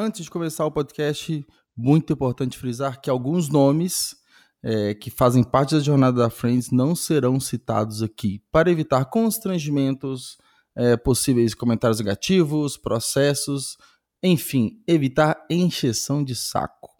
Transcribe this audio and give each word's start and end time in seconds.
Antes 0.00 0.22
de 0.22 0.30
começar 0.30 0.64
o 0.64 0.70
podcast, 0.70 1.44
muito 1.76 2.12
importante 2.12 2.56
frisar 2.56 3.00
que 3.00 3.10
alguns 3.10 3.48
nomes 3.48 4.14
é, 4.62 4.94
que 4.94 5.10
fazem 5.10 5.42
parte 5.42 5.74
da 5.74 5.80
jornada 5.80 6.18
da 6.18 6.30
Friends 6.30 6.70
não 6.70 6.94
serão 6.94 7.40
citados 7.40 8.00
aqui, 8.00 8.40
para 8.52 8.70
evitar 8.70 9.06
constrangimentos, 9.06 10.38
é, 10.76 10.96
possíveis 10.96 11.52
comentários 11.52 11.98
negativos, 11.98 12.76
processos, 12.76 13.76
enfim, 14.22 14.80
evitar 14.86 15.44
encheção 15.50 16.22
de 16.22 16.36
saco. 16.36 16.90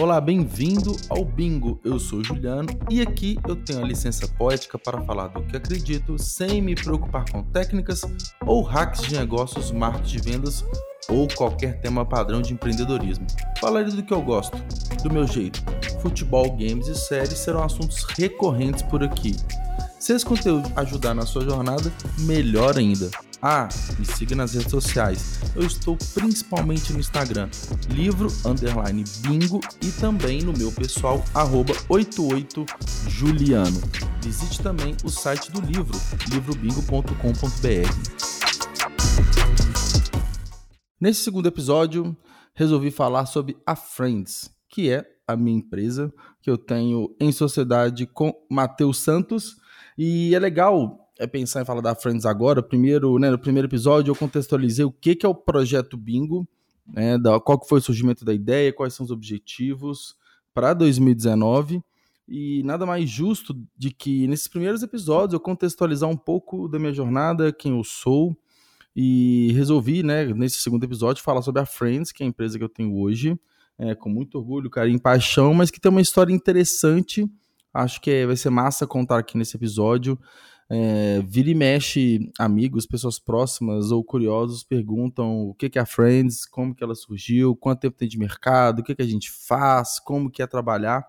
Olá, 0.00 0.18
bem-vindo 0.18 0.96
ao 1.10 1.26
Bingo. 1.26 1.78
Eu 1.84 1.98
sou 1.98 2.24
Juliano 2.24 2.70
e 2.88 3.02
aqui 3.02 3.38
eu 3.46 3.54
tenho 3.54 3.84
a 3.84 3.86
licença 3.86 4.26
poética 4.26 4.78
para 4.78 5.02
falar 5.02 5.28
do 5.28 5.42
que 5.42 5.54
acredito 5.54 6.18
sem 6.18 6.62
me 6.62 6.74
preocupar 6.74 7.30
com 7.30 7.42
técnicas 7.42 8.00
ou 8.46 8.62
hacks 8.62 9.02
de 9.02 9.14
negócios, 9.14 9.70
marketing 9.70 10.16
de 10.16 10.22
vendas 10.22 10.64
ou 11.06 11.28
qualquer 11.28 11.82
tema 11.82 12.02
padrão 12.06 12.40
de 12.40 12.54
empreendedorismo. 12.54 13.26
Falarei 13.60 13.92
do 13.92 14.02
que 14.02 14.14
eu 14.14 14.22
gosto, 14.22 14.56
do 15.02 15.12
meu 15.12 15.26
jeito. 15.26 15.62
Futebol, 16.00 16.50
games 16.56 16.88
e 16.88 16.94
séries 16.94 17.36
serão 17.36 17.62
assuntos 17.62 18.02
recorrentes 18.04 18.80
por 18.80 19.04
aqui. 19.04 19.36
Se 20.00 20.14
esse 20.14 20.24
conteúdo 20.24 20.72
ajudar 20.76 21.12
na 21.12 21.26
sua 21.26 21.44
jornada, 21.44 21.92
melhor 22.20 22.78
ainda. 22.78 23.10
Ah, 23.42 23.68
me 23.98 24.06
siga 24.06 24.34
nas 24.34 24.54
redes 24.54 24.70
sociais. 24.70 25.38
Eu 25.54 25.66
estou 25.66 25.94
principalmente 26.14 26.90
no 26.94 26.98
Instagram, 26.98 27.50
livro 27.90 28.28
underline 28.46 29.04
bingo 29.18 29.60
e 29.82 29.92
também 29.92 30.40
no 30.40 30.54
meu 30.54 30.72
pessoal 30.72 31.22
arroba 31.34 31.74
88juliano. 31.90 33.78
Visite 34.22 34.62
também 34.62 34.96
o 35.04 35.10
site 35.10 35.52
do 35.52 35.60
livro, 35.60 35.98
livrobingo.com.br. 36.30 37.10
Nesse 40.98 41.20
segundo 41.22 41.46
episódio, 41.46 42.16
resolvi 42.54 42.90
falar 42.90 43.26
sobre 43.26 43.54
a 43.66 43.76
Friends, 43.76 44.50
que 44.66 44.90
é 44.90 45.04
a 45.28 45.36
minha 45.36 45.58
empresa 45.58 46.10
que 46.40 46.50
eu 46.50 46.56
tenho 46.56 47.14
em 47.20 47.30
sociedade 47.32 48.06
com 48.06 48.32
Matheus 48.50 48.98
Santos. 48.98 49.59
E 50.02 50.34
é 50.34 50.38
legal 50.38 51.12
é 51.18 51.26
pensar 51.26 51.60
em 51.60 51.64
falar 51.66 51.82
da 51.82 51.94
Friends 51.94 52.24
agora, 52.24 52.62
primeiro, 52.62 53.18
né, 53.18 53.30
no 53.30 53.38
primeiro 53.38 53.68
episódio 53.68 54.10
eu 54.10 54.16
contextualizei 54.16 54.82
o 54.82 54.90
que, 54.90 55.14
que 55.14 55.26
é 55.26 55.28
o 55.28 55.34
projeto 55.34 55.94
Bingo, 55.94 56.48
né, 56.86 57.18
da, 57.18 57.38
qual 57.38 57.60
que 57.60 57.68
foi 57.68 57.80
o 57.80 57.82
surgimento 57.82 58.24
da 58.24 58.32
ideia, 58.32 58.72
quais 58.72 58.94
são 58.94 59.04
os 59.04 59.10
objetivos 59.12 60.16
para 60.54 60.72
2019 60.72 61.82
e 62.26 62.62
nada 62.62 62.86
mais 62.86 63.10
justo 63.10 63.54
de 63.76 63.90
que 63.90 64.26
nesses 64.26 64.48
primeiros 64.48 64.82
episódios 64.82 65.34
eu 65.34 65.40
contextualizar 65.40 66.08
um 66.08 66.16
pouco 66.16 66.66
da 66.66 66.78
minha 66.78 66.94
jornada, 66.94 67.52
quem 67.52 67.76
eu 67.76 67.84
sou 67.84 68.34
e 68.96 69.52
resolvi, 69.52 70.02
né, 70.02 70.24
nesse 70.32 70.62
segundo 70.62 70.82
episódio 70.82 71.22
falar 71.22 71.42
sobre 71.42 71.60
a 71.60 71.66
Friends, 71.66 72.10
que 72.10 72.22
é 72.22 72.26
a 72.26 72.28
empresa 72.30 72.56
que 72.56 72.64
eu 72.64 72.70
tenho 72.70 72.96
hoje, 72.96 73.38
é, 73.76 73.94
com 73.94 74.08
muito 74.08 74.38
orgulho, 74.38 74.70
carinho 74.70 74.96
e 74.96 75.02
paixão, 75.02 75.52
mas 75.52 75.70
que 75.70 75.78
tem 75.78 75.90
uma 75.90 76.00
história 76.00 76.32
interessante. 76.32 77.30
Acho 77.72 78.00
que 78.00 78.26
vai 78.26 78.36
ser 78.36 78.50
massa 78.50 78.86
contar 78.86 79.18
aqui 79.18 79.36
nesse 79.36 79.56
episódio. 79.56 80.18
É, 80.72 81.20
vira 81.26 81.50
e 81.50 81.54
mexe, 81.54 82.30
amigos, 82.38 82.86
pessoas 82.86 83.18
próximas 83.18 83.90
ou 83.90 84.04
curiosos 84.04 84.62
perguntam 84.62 85.48
o 85.48 85.54
que, 85.54 85.68
que 85.68 85.80
é 85.80 85.82
a 85.82 85.86
Friends, 85.86 86.46
como 86.46 86.72
que 86.72 86.84
ela 86.84 86.94
surgiu, 86.94 87.56
quanto 87.56 87.80
tempo 87.80 87.96
tem 87.96 88.08
de 88.08 88.16
mercado, 88.16 88.78
o 88.78 88.84
que, 88.84 88.94
que 88.94 89.02
a 89.02 89.06
gente 89.06 89.32
faz, 89.48 89.98
como 89.98 90.30
que 90.30 90.40
é 90.40 90.46
trabalhar. 90.46 91.04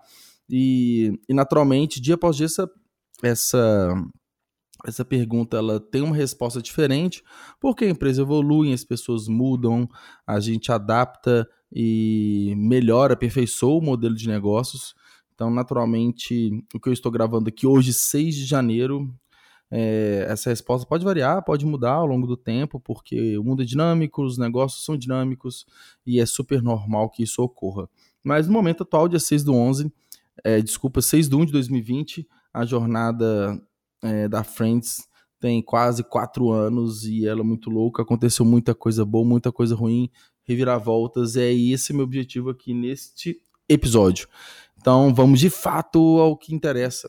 E, 0.50 1.12
e 1.28 1.32
naturalmente, 1.32 2.00
dia 2.00 2.16
após 2.16 2.36
dia, 2.36 2.46
essa, 2.46 2.68
essa, 3.22 3.94
essa 4.84 5.04
pergunta 5.04 5.56
ela 5.56 5.78
tem 5.78 6.02
uma 6.02 6.16
resposta 6.16 6.60
diferente, 6.60 7.22
porque 7.60 7.84
a 7.84 7.90
empresa 7.90 8.22
evolui, 8.22 8.72
as 8.72 8.84
pessoas 8.84 9.28
mudam, 9.28 9.88
a 10.26 10.40
gente 10.40 10.72
adapta 10.72 11.48
e 11.72 12.52
melhora, 12.56 13.14
aperfeiçoa 13.14 13.78
o 13.78 13.80
modelo 13.80 14.16
de 14.16 14.26
negócios. 14.26 14.94
Então, 15.42 15.50
naturalmente, 15.50 16.64
o 16.72 16.78
que 16.78 16.88
eu 16.88 16.92
estou 16.92 17.10
gravando 17.10 17.48
aqui 17.48 17.66
hoje, 17.66 17.92
6 17.92 18.36
de 18.36 18.44
janeiro, 18.44 19.12
é, 19.68 20.24
essa 20.28 20.50
resposta 20.50 20.86
pode 20.86 21.04
variar, 21.04 21.44
pode 21.44 21.66
mudar 21.66 21.94
ao 21.94 22.06
longo 22.06 22.28
do 22.28 22.36
tempo, 22.36 22.78
porque 22.78 23.36
o 23.36 23.42
mundo 23.42 23.62
é 23.62 23.64
dinâmico, 23.64 24.22
os 24.22 24.38
negócios 24.38 24.84
são 24.84 24.96
dinâmicos 24.96 25.66
e 26.06 26.20
é 26.20 26.26
super 26.26 26.62
normal 26.62 27.10
que 27.10 27.24
isso 27.24 27.42
ocorra. 27.42 27.90
Mas 28.22 28.46
no 28.46 28.52
momento 28.52 28.84
atual, 28.84 29.08
dia 29.08 29.18
6 29.18 29.42
do 29.42 29.52
11, 29.52 29.92
é, 30.44 30.62
desculpa, 30.62 31.02
6 31.02 31.26
do 31.26 31.38
1 31.40 31.46
de 31.46 31.52
2020, 31.52 32.28
a 32.54 32.64
jornada 32.64 33.60
é, 34.00 34.28
da 34.28 34.44
Friends 34.44 35.08
tem 35.40 35.60
quase 35.60 36.04
quatro 36.04 36.52
anos 36.52 37.04
e 37.04 37.26
ela 37.26 37.40
é 37.40 37.44
muito 37.44 37.68
louca, 37.68 38.02
aconteceu 38.02 38.44
muita 38.44 38.76
coisa 38.76 39.04
boa, 39.04 39.26
muita 39.26 39.50
coisa 39.50 39.74
ruim, 39.74 40.08
reviravoltas, 40.44 41.34
é 41.34 41.52
esse 41.52 41.92
meu 41.92 42.04
objetivo 42.04 42.48
aqui 42.48 42.72
neste 42.72 43.42
episódio. 43.68 44.28
Então 44.82 45.14
vamos 45.14 45.38
de 45.38 45.48
fato 45.48 46.18
ao 46.18 46.36
que 46.36 46.52
interessa. 46.52 47.08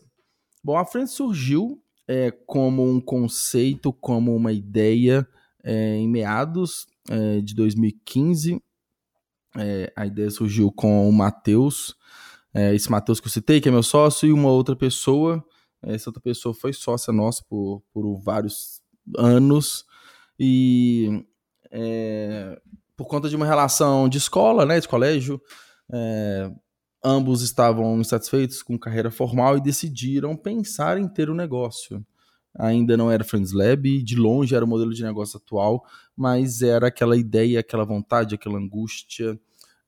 Bom, 0.64 0.78
a 0.78 0.86
Friends 0.86 1.14
surgiu 1.14 1.82
é, 2.08 2.30
como 2.30 2.88
um 2.88 3.02
conceito, 3.02 3.92
como 3.92 4.36
uma 4.36 4.54
ideia 4.54 5.28
é, 5.64 5.96
em 5.96 6.08
meados 6.08 6.86
é, 7.10 7.42
de 7.42 7.56
2015. 7.56 8.62
É, 9.58 9.92
a 9.96 10.06
ideia 10.06 10.30
surgiu 10.30 10.72
com 10.72 11.10
o 11.10 11.12
Matheus, 11.12 11.96
é, 12.54 12.76
esse 12.76 12.92
Matheus 12.92 13.20
que 13.20 13.26
eu 13.26 13.32
citei, 13.32 13.60
que 13.60 13.70
é 13.70 13.72
meu 13.72 13.82
sócio, 13.82 14.28
e 14.30 14.32
uma 14.32 14.52
outra 14.52 14.76
pessoa. 14.76 15.44
Essa 15.82 16.12
outra 16.12 16.22
pessoa 16.22 16.54
foi 16.54 16.74
sócia 16.74 17.12
nossa 17.12 17.44
por, 17.50 17.82
por 17.92 18.20
vários 18.22 18.82
anos. 19.18 19.84
E 20.40 21.26
é, 21.72 22.62
por 22.96 23.08
conta 23.08 23.28
de 23.28 23.36
uma 23.36 23.48
relação 23.48 24.08
de 24.08 24.20
escola, 24.20 24.64
né, 24.64 24.80
de 24.80 24.88
colégio, 24.88 25.42
ambos 27.04 27.42
estavam 27.42 28.00
insatisfeitos 28.00 28.64
com 28.64 28.78
carreira 28.78 29.12
formal 29.12 29.58
e 29.58 29.62
decidiram 29.62 30.36
pensar 30.36 30.98
em 30.98 31.08
ter 31.08 31.30
um 31.30 31.36
negócio. 31.36 32.06
Ainda 32.58 32.96
não 32.96 33.12
era 33.12 33.24
Friends 33.24 33.52
Lab, 33.52 34.02
de 34.04 34.16
longe 34.16 34.56
era 34.56 34.64
o 34.64 34.68
modelo 34.68 34.94
de 34.94 35.04
negócio 35.04 35.38
atual, 35.38 35.84
mas 36.16 36.62
era 36.62 36.88
aquela 36.88 37.18
ideia, 37.18 37.60
aquela 37.60 37.84
vontade, 37.84 38.36
aquela 38.36 38.60
angústia, 38.60 39.40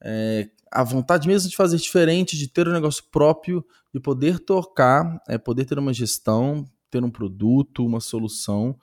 é, 0.03 0.50
a 0.72 0.84
vontade 0.84 1.28
mesmo 1.28 1.50
de 1.50 1.56
fazer 1.56 1.78
diferente, 1.78 2.38
de 2.38 2.48
ter 2.48 2.68
um 2.68 2.74
negócio 2.74 3.03
próprio, 3.12 3.64
de 3.94 4.00
poder 4.00 4.40
tocar, 4.40 5.22
é, 5.28 5.38
poder 5.38 5.66
ter 5.66 5.80
uma 5.80 5.94
gestão, 5.94 6.66
ter 6.90 7.03
um 7.03 7.09
produto, 7.09 7.86
uma 7.86 8.00
solução 8.00 8.78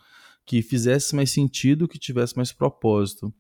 que 0.47 0.63
fizesse 0.63 1.15
mais 1.15 1.31
sentido, 1.31 1.89
que 1.89 1.99
tivesse 1.99 2.37
mais 2.37 2.53
propósito. 2.53 3.33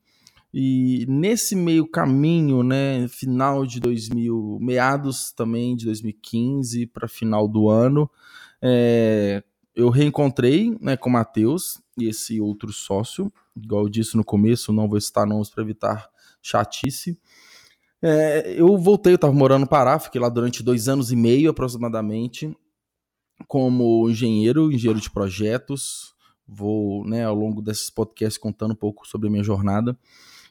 E 0.52 1.06
nesse 1.08 1.56
meio 1.56 1.86
caminho, 1.86 2.62
né, 2.62 3.08
final 3.08 3.64
de 3.64 3.80
2000, 3.80 4.58
meados 4.60 5.32
também 5.32 5.74
de 5.74 5.86
2015 5.86 6.86
para 6.88 7.08
final 7.08 7.48
do 7.48 7.70
ano, 7.70 8.10
é, 8.60 9.42
eu 9.74 9.88
reencontrei 9.88 10.76
né, 10.80 10.96
com 10.96 11.08
o 11.08 11.12
Matheus 11.12 11.80
e 11.96 12.06
esse 12.06 12.38
outro 12.38 12.70
sócio, 12.72 13.32
igual 13.56 13.84
eu 13.84 13.88
disse 13.88 14.16
no 14.16 14.24
começo, 14.24 14.72
não 14.72 14.88
vou 14.88 15.00
citar 15.00 15.26
nomes 15.26 15.48
para 15.48 15.62
evitar 15.62 16.10
chatice. 16.42 17.18
É, 18.02 18.54
eu 18.54 18.76
voltei, 18.76 19.12
eu 19.12 19.16
estava 19.16 19.32
morando 19.32 19.62
no 19.62 19.68
Pará, 19.68 19.98
fiquei 19.98 20.20
lá 20.20 20.28
durante 20.28 20.62
dois 20.62 20.88
anos 20.88 21.10
e 21.12 21.16
meio 21.16 21.50
aproximadamente, 21.50 22.54
como 23.48 24.08
engenheiro, 24.10 24.70
engenheiro 24.70 25.00
de 25.00 25.10
projetos. 25.10 26.12
Vou, 26.46 27.06
né, 27.06 27.24
ao 27.24 27.34
longo 27.34 27.62
desses 27.62 27.88
podcasts, 27.88 28.36
contando 28.36 28.72
um 28.72 28.76
pouco 28.76 29.06
sobre 29.06 29.28
a 29.28 29.30
minha 29.30 29.44
jornada. 29.44 29.96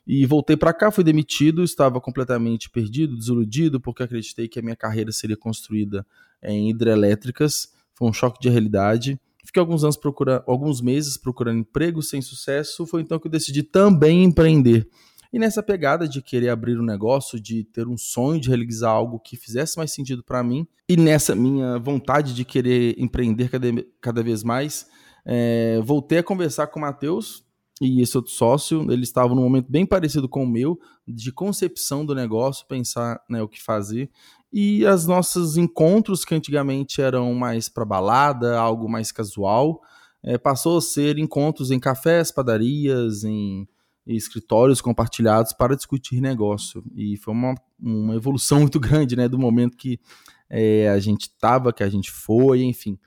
E 0.06 0.25
voltei 0.25 0.57
para 0.57 0.73
cá, 0.73 0.91
fui 0.91 1.03
demitido, 1.03 1.63
estava 1.63 2.01
completamente 2.01 2.69
perdido, 2.69 3.16
desiludido, 3.16 3.79
porque 3.79 4.03
acreditei 4.03 4.47
que 4.47 4.59
a 4.59 4.62
minha 4.62 4.75
carreira 4.75 5.12
seria 5.12 5.38
construída 5.38 6.06
em 6.43 6.70
hidrelétricas. 6.70 7.70
Foi 7.93 8.09
um 8.09 8.14
choque 8.14 8.40
de 8.41 8.49
realidade. 8.49 9.20
Fiquei 9.46 9.59
alguns 9.59 9.84
anos 9.84 9.97
procurando, 9.97 10.43
alguns 10.47 10.81
meses 10.81 11.17
procurando 11.17 11.59
emprego 11.59 12.02
sem 12.02 12.22
sucesso. 12.22 12.85
Foi 12.85 13.02
então 13.02 13.20
que 13.20 13.28
eu 13.28 13.31
decidi 13.31 13.64
também 13.64 14.23
empreender. 14.23 14.87
E 15.34 15.40
nessa 15.40 15.64
pegada 15.64 16.08
de 16.08 16.22
querer 16.22 16.49
abrir 16.49 16.78
um 16.78 16.84
negócio, 16.84 17.40
de 17.40 17.64
ter 17.64 17.87
um 17.87 17.97
sonho 17.97 18.40
de 18.40 18.49
realizar 18.49 18.90
algo 18.90 19.20
que 19.20 19.37
fizesse 19.37 19.78
mais 19.78 19.93
sentido 19.93 20.22
para 20.23 20.43
mim, 20.43 20.67
e 20.90 20.97
nessa 20.97 21.34
minha 21.34 21.79
vontade 21.79 22.34
de 22.34 22.43
querer 22.43 22.96
empreender 22.97 23.49
cada, 23.49 23.67
cada 24.02 24.22
vez 24.22 24.43
mais, 24.43 24.87
é, 25.26 25.79
voltei 25.85 26.17
a 26.17 26.23
conversar 26.23 26.67
com 26.67 26.79
o 26.79 26.81
Matheus, 26.81 27.46
e 27.81 27.99
esse 27.99 28.16
outro 28.16 28.31
sócio, 28.31 28.85
ele 28.91 29.01
estava 29.01 29.33
num 29.33 29.41
momento 29.41 29.66
bem 29.67 29.87
parecido 29.87 30.29
com 30.29 30.43
o 30.43 30.47
meu, 30.47 30.79
de 31.07 31.31
concepção 31.31 32.05
do 32.05 32.13
negócio, 32.13 32.67
pensar 32.67 33.19
né, 33.28 33.41
o 33.41 33.47
que 33.47 33.59
fazer. 33.59 34.07
E 34.53 34.85
os 34.85 35.07
nossos 35.07 35.57
encontros, 35.57 36.23
que 36.23 36.35
antigamente 36.35 37.01
eram 37.01 37.33
mais 37.33 37.67
para 37.67 37.83
balada, 37.83 38.55
algo 38.55 38.87
mais 38.87 39.11
casual, 39.11 39.81
é, 40.22 40.37
passou 40.37 40.78
a 40.78 40.81
ser 40.81 41.17
encontros 41.17 41.72
em 41.72 41.79
cafés, 41.79 42.31
padarias, 42.31 43.23
em, 43.23 43.67
em 44.05 44.16
escritórios 44.16 44.79
compartilhados 44.79 45.51
para 45.51 45.75
discutir 45.75 46.22
negócio. 46.22 46.83
E 46.93 47.17
foi 47.17 47.33
uma, 47.33 47.55
uma 47.79 48.13
evolução 48.13 48.59
muito 48.61 48.79
grande, 48.79 49.16
né, 49.16 49.28
do 49.28 49.39
momento 49.39 49.75
que 49.75 49.99
é, 50.47 50.87
a 50.87 50.99
gente 50.99 51.23
estava, 51.23 51.73
que 51.73 51.81
a 51.81 51.89
gente 51.89 52.11
foi, 52.11 52.61
enfim. 52.61 52.99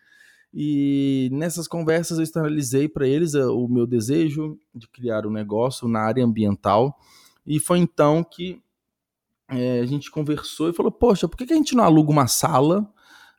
E 0.56 1.28
nessas 1.32 1.66
conversas 1.66 2.16
eu 2.16 2.22
externalizei 2.22 2.88
para 2.88 3.08
eles 3.08 3.34
eh, 3.34 3.44
o 3.44 3.66
meu 3.66 3.88
desejo 3.88 4.56
de 4.72 4.86
criar 4.86 5.26
um 5.26 5.30
negócio 5.30 5.88
na 5.88 5.98
área 5.98 6.24
ambiental. 6.24 6.96
E 7.44 7.58
foi 7.58 7.78
então 7.78 8.22
que 8.22 8.62
é, 9.48 9.80
a 9.80 9.86
gente 9.86 10.12
conversou 10.12 10.70
e 10.70 10.72
falou: 10.72 10.92
Poxa, 10.92 11.26
por 11.26 11.36
que, 11.36 11.52
a 11.52 11.56
gente 11.56 11.74
não 11.74 11.82
aluga 11.82 12.12
uma 12.12 12.28
sala 12.28 12.88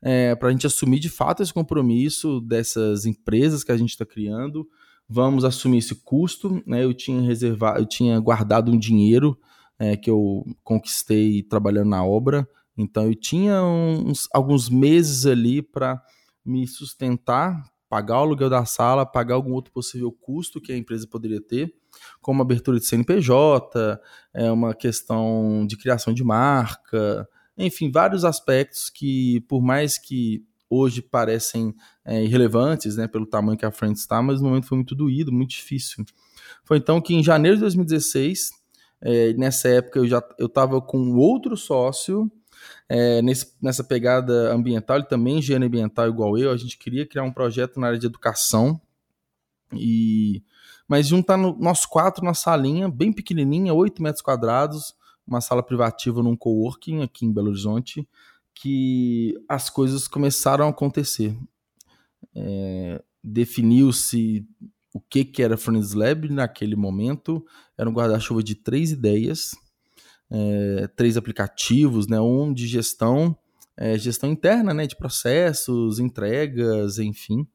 é, 0.01 0.35
para 0.35 0.49
a 0.49 0.51
gente 0.51 0.67
assumir 0.67 0.99
de 0.99 1.09
fato 1.09 1.41
esse 1.41 1.53
compromisso 1.53 2.41
dessas 2.41 3.05
empresas 3.05 3.63
que 3.63 3.71
a 3.71 3.77
gente 3.77 3.91
está 3.91 4.05
criando? 4.05 4.67
Vamos 5.07 5.45
assumir 5.45 5.77
esse 5.77 5.95
custo. 5.95 6.61
Né? 6.67 6.83
Eu 6.83 6.93
tinha 6.93 7.21
reservado, 7.21 7.79
eu 7.79 7.85
tinha 7.85 8.19
guardado 8.19 8.73
um 8.73 8.77
dinheiro 8.77 9.39
é, 9.79 9.95
que 9.95 10.09
eu 10.09 10.45
conquistei 10.65 11.41
trabalhando 11.43 11.91
na 11.91 12.05
obra. 12.05 12.45
Então 12.77 13.05
eu 13.05 13.15
tinha 13.15 13.63
uns, 13.63 14.27
alguns 14.33 14.69
meses 14.69 15.25
ali 15.25 15.61
para 15.61 16.01
me 16.45 16.67
sustentar, 16.67 17.63
pagar 17.89 18.19
o 18.19 18.23
aluguel 18.23 18.49
da 18.49 18.65
sala, 18.65 19.05
pagar 19.05 19.35
algum 19.35 19.53
outro 19.53 19.71
possível 19.71 20.11
custo 20.11 20.61
que 20.61 20.71
a 20.71 20.77
empresa 20.77 21.07
poderia 21.07 21.41
ter, 21.41 21.73
como 22.21 22.41
abertura 22.41 22.79
de 22.79 22.85
CNPJ, 22.85 23.99
é 24.33 24.51
uma 24.51 24.73
questão 24.73 25.65
de 25.67 25.77
criação 25.77 26.13
de 26.13 26.23
marca, 26.23 27.27
enfim, 27.57 27.89
vários 27.89 28.25
aspectos 28.25 28.89
que, 28.89 29.41
por 29.47 29.61
mais 29.61 29.97
que 29.97 30.43
hoje 30.69 31.01
parecem 31.01 31.73
é, 32.03 32.23
irrelevantes, 32.23 32.97
né, 32.97 33.07
pelo 33.07 33.25
tamanho 33.25 33.57
que 33.57 33.65
a 33.65 33.71
frente 33.71 33.97
está, 33.97 34.21
mas 34.21 34.41
no 34.41 34.49
momento 34.49 34.67
foi 34.67 34.77
muito 34.77 34.95
doído, 34.95 35.31
muito 35.31 35.51
difícil. 35.51 36.03
Foi 36.63 36.77
então 36.77 36.99
que 36.99 37.13
em 37.13 37.23
janeiro 37.23 37.57
de 37.57 37.61
2016, 37.61 38.49
é, 39.01 39.33
nessa 39.33 39.69
época 39.69 39.99
eu 39.99 40.07
já 40.07 40.21
eu 40.39 40.47
estava 40.47 40.81
com 40.81 41.15
outro 41.15 41.55
sócio 41.55 42.29
é, 42.87 43.21
nesse, 43.21 43.53
nessa 43.61 43.83
pegada 43.83 44.53
ambiental, 44.53 44.97
ele 44.97 45.05
também 45.05 45.35
é 45.35 45.37
engenheiro 45.39 45.65
ambiental 45.65 46.07
igual 46.07 46.37
eu, 46.37 46.51
a 46.51 46.57
gente 46.57 46.77
queria 46.77 47.05
criar 47.05 47.23
um 47.23 47.31
projeto 47.31 47.79
na 47.79 47.87
área 47.87 47.99
de 47.99 48.05
educação, 48.05 48.79
e 49.73 50.43
mas 50.87 51.07
juntar 51.07 51.37
no, 51.37 51.57
nós 51.57 51.85
quatro 51.85 52.23
na 52.23 52.33
salinha, 52.33 52.87
bem 52.87 53.11
pequenininha, 53.11 53.73
8 53.73 54.01
metros 54.01 54.21
quadrados, 54.21 54.93
uma 55.25 55.41
sala 55.41 55.63
privativa 55.63 56.21
num 56.21 56.35
coworking 56.35 57.01
aqui 57.01 57.25
em 57.25 57.33
Belo 57.33 57.49
Horizonte, 57.49 58.07
que 58.53 59.33
as 59.49 59.69
coisas 59.69 60.07
começaram 60.07 60.65
a 60.67 60.69
acontecer. 60.69 61.35
É, 62.35 63.03
Definiu-se 63.23 64.47
o 64.93 64.99
que, 65.01 65.25
que 65.25 65.41
era 65.41 65.57
Friends 65.57 65.93
Lab 65.93 66.29
naquele 66.29 66.75
momento, 66.75 67.43
era 67.77 67.89
um 67.89 67.93
guarda-chuva 67.93 68.43
de 68.43 68.53
três 68.53 68.91
ideias, 68.91 69.55
é, 70.31 70.87
três 70.95 71.17
aplicativos, 71.17 72.07
né? 72.07 72.19
Um 72.19 72.53
de 72.53 72.67
gestão, 72.67 73.37
é, 73.77 73.97
gestão 73.97 74.31
interna, 74.31 74.73
né? 74.73 74.87
De 74.87 74.95
processos, 74.95 75.99
entregas, 75.99 76.99
enfim. 76.99 77.47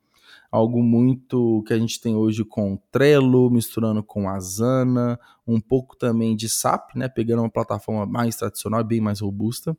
Algo 0.51 0.83
muito 0.83 1.63
que 1.67 1.73
a 1.73 1.79
gente 1.79 2.01
tem 2.01 2.17
hoje 2.17 2.45
com 2.45 2.77
Trello, 2.91 3.51
misturando 3.51 4.03
com 4.03 4.29
Asana, 4.29 5.19
um 5.47 5.61
pouco 5.61 5.97
também 5.97 6.35
de 6.35 6.49
SAP, 6.49 6.97
né? 6.97 7.09
Pegando 7.09 7.43
uma 7.43 7.51
plataforma 7.51 8.05
mais 8.05 8.37
tradicional, 8.37 8.83
bem 8.83 9.01
mais 9.01 9.21
robusta. 9.21 9.77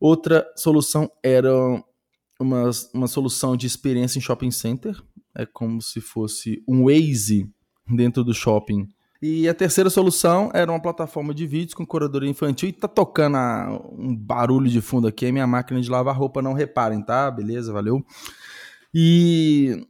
Outra 0.00 0.50
solução 0.56 1.10
era 1.22 1.52
uma, 2.40 2.70
uma 2.92 3.06
solução 3.06 3.56
de 3.56 3.66
experiência 3.66 4.18
em 4.18 4.22
shopping 4.22 4.50
center. 4.50 5.00
É 5.34 5.46
como 5.46 5.80
se 5.80 6.00
fosse 6.00 6.62
um 6.66 6.84
Waze 6.84 7.48
dentro 7.86 8.24
do 8.24 8.34
shopping 8.34 8.88
e 9.22 9.48
a 9.48 9.54
terceira 9.54 9.88
solução 9.88 10.50
era 10.52 10.68
uma 10.68 10.82
plataforma 10.82 11.32
de 11.32 11.46
vídeos 11.46 11.74
com 11.74 11.86
curadoria 11.86 12.28
infantil 12.28 12.68
e 12.68 12.72
tá 12.72 12.88
tocando 12.88 13.36
a, 13.36 13.80
um 13.92 14.16
barulho 14.16 14.68
de 14.68 14.80
fundo 14.80 15.06
aqui, 15.06 15.26
a 15.26 15.32
minha 15.32 15.46
máquina 15.46 15.80
de 15.80 15.88
lavar 15.88 16.16
roupa, 16.16 16.42
não 16.42 16.52
reparem, 16.52 17.00
tá? 17.00 17.30
Beleza, 17.30 17.72
valeu. 17.72 18.04
E, 18.92 19.86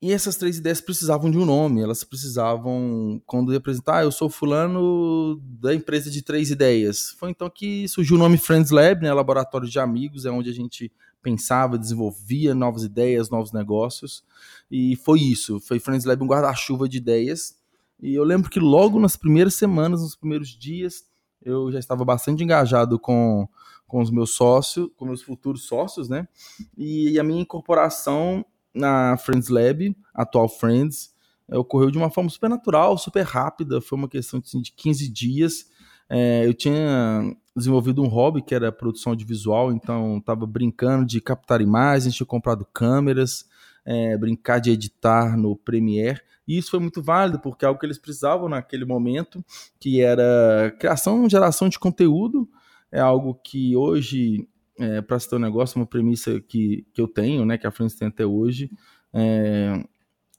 e 0.00 0.12
essas 0.12 0.36
três 0.36 0.56
ideias 0.56 0.80
precisavam 0.80 1.30
de 1.30 1.36
um 1.36 1.44
nome, 1.44 1.82
elas 1.82 2.04
precisavam, 2.04 3.20
quando 3.26 3.52
ia 3.52 3.58
apresentar, 3.58 3.98
ah, 3.98 4.04
eu 4.04 4.10
sou 4.10 4.30
fulano 4.30 5.38
da 5.60 5.74
empresa 5.74 6.10
de 6.10 6.22
três 6.22 6.50
ideias. 6.50 7.10
Foi 7.18 7.28
então 7.28 7.50
que 7.50 7.86
surgiu 7.86 8.16
o 8.16 8.18
nome 8.18 8.38
Friends 8.38 8.70
Lab, 8.70 9.02
né, 9.02 9.12
laboratório 9.12 9.68
de 9.68 9.78
amigos, 9.78 10.24
é 10.24 10.30
onde 10.30 10.48
a 10.48 10.54
gente 10.54 10.90
pensava, 11.22 11.76
desenvolvia 11.76 12.54
novas 12.54 12.82
ideias, 12.82 13.28
novos 13.28 13.52
negócios. 13.52 14.24
E 14.70 14.96
foi 14.96 15.20
isso, 15.20 15.60
foi 15.60 15.78
Friends 15.78 16.06
Lab 16.06 16.24
um 16.24 16.26
guarda-chuva 16.26 16.88
de 16.88 16.96
ideias 16.96 17.62
e 18.04 18.14
eu 18.14 18.22
lembro 18.22 18.50
que 18.50 18.60
logo 18.60 19.00
nas 19.00 19.16
primeiras 19.16 19.54
semanas, 19.54 20.02
nos 20.02 20.14
primeiros 20.14 20.50
dias, 20.50 21.04
eu 21.40 21.72
já 21.72 21.78
estava 21.78 22.04
bastante 22.04 22.44
engajado 22.44 22.98
com, 22.98 23.48
com 23.86 24.02
os 24.02 24.10
meus 24.10 24.34
sócios, 24.34 24.90
com 24.94 25.06
meus 25.06 25.22
futuros 25.22 25.66
sócios, 25.66 26.06
né? 26.06 26.28
E, 26.76 27.18
a 27.18 27.24
minha 27.24 27.40
incorporação 27.40 28.44
na 28.74 29.16
Friends 29.16 29.48
Lab, 29.48 29.96
atual 30.12 30.50
Friends, 30.50 31.14
é, 31.48 31.56
ocorreu 31.56 31.90
de 31.90 31.96
uma 31.96 32.10
forma 32.10 32.28
super 32.28 32.50
natural, 32.50 32.98
super 32.98 33.24
rápida. 33.24 33.80
Foi 33.80 33.96
uma 33.96 34.08
questão 34.08 34.38
assim, 34.38 34.60
de 34.60 34.72
15 34.72 35.08
dias. 35.08 35.66
É, 36.06 36.46
eu 36.46 36.52
tinha 36.52 37.34
desenvolvido 37.56 38.02
um 38.02 38.08
hobby 38.08 38.42
que 38.42 38.54
era 38.54 38.70
produção 38.70 39.12
audiovisual, 39.12 39.72
então 39.72 40.18
estava 40.18 40.46
brincando 40.46 41.06
de 41.06 41.22
captar 41.22 41.62
imagens, 41.62 42.14
tinha 42.14 42.26
comprado 42.26 42.66
câmeras, 42.66 43.46
é, 43.84 44.16
brincar 44.16 44.58
de 44.58 44.70
editar 44.70 45.36
no 45.36 45.56
Premiere. 45.56 46.20
E 46.46 46.58
isso 46.58 46.70
foi 46.70 46.80
muito 46.80 47.02
válido, 47.02 47.38
porque 47.38 47.64
é 47.64 47.68
algo 47.68 47.80
que 47.80 47.86
eles 47.86 47.98
precisavam 47.98 48.48
naquele 48.48 48.84
momento, 48.84 49.44
que 49.80 50.00
era 50.00 50.74
criação 50.78 51.28
geração 51.28 51.68
de 51.68 51.78
conteúdo, 51.78 52.48
é 52.92 53.00
algo 53.00 53.34
que 53.34 53.74
hoje, 53.76 54.48
é, 54.78 55.00
para 55.00 55.18
ter 55.18 55.36
um 55.36 55.40
negócio, 55.40 55.80
uma 55.80 55.86
premissa 55.86 56.40
que, 56.40 56.86
que 56.92 57.00
eu 57.00 57.08
tenho, 57.08 57.44
né, 57.44 57.58
que 57.58 57.66
a 57.66 57.70
Frente 57.70 57.96
tem 57.96 58.08
até 58.08 58.24
hoje, 58.24 58.70
é, 59.12 59.82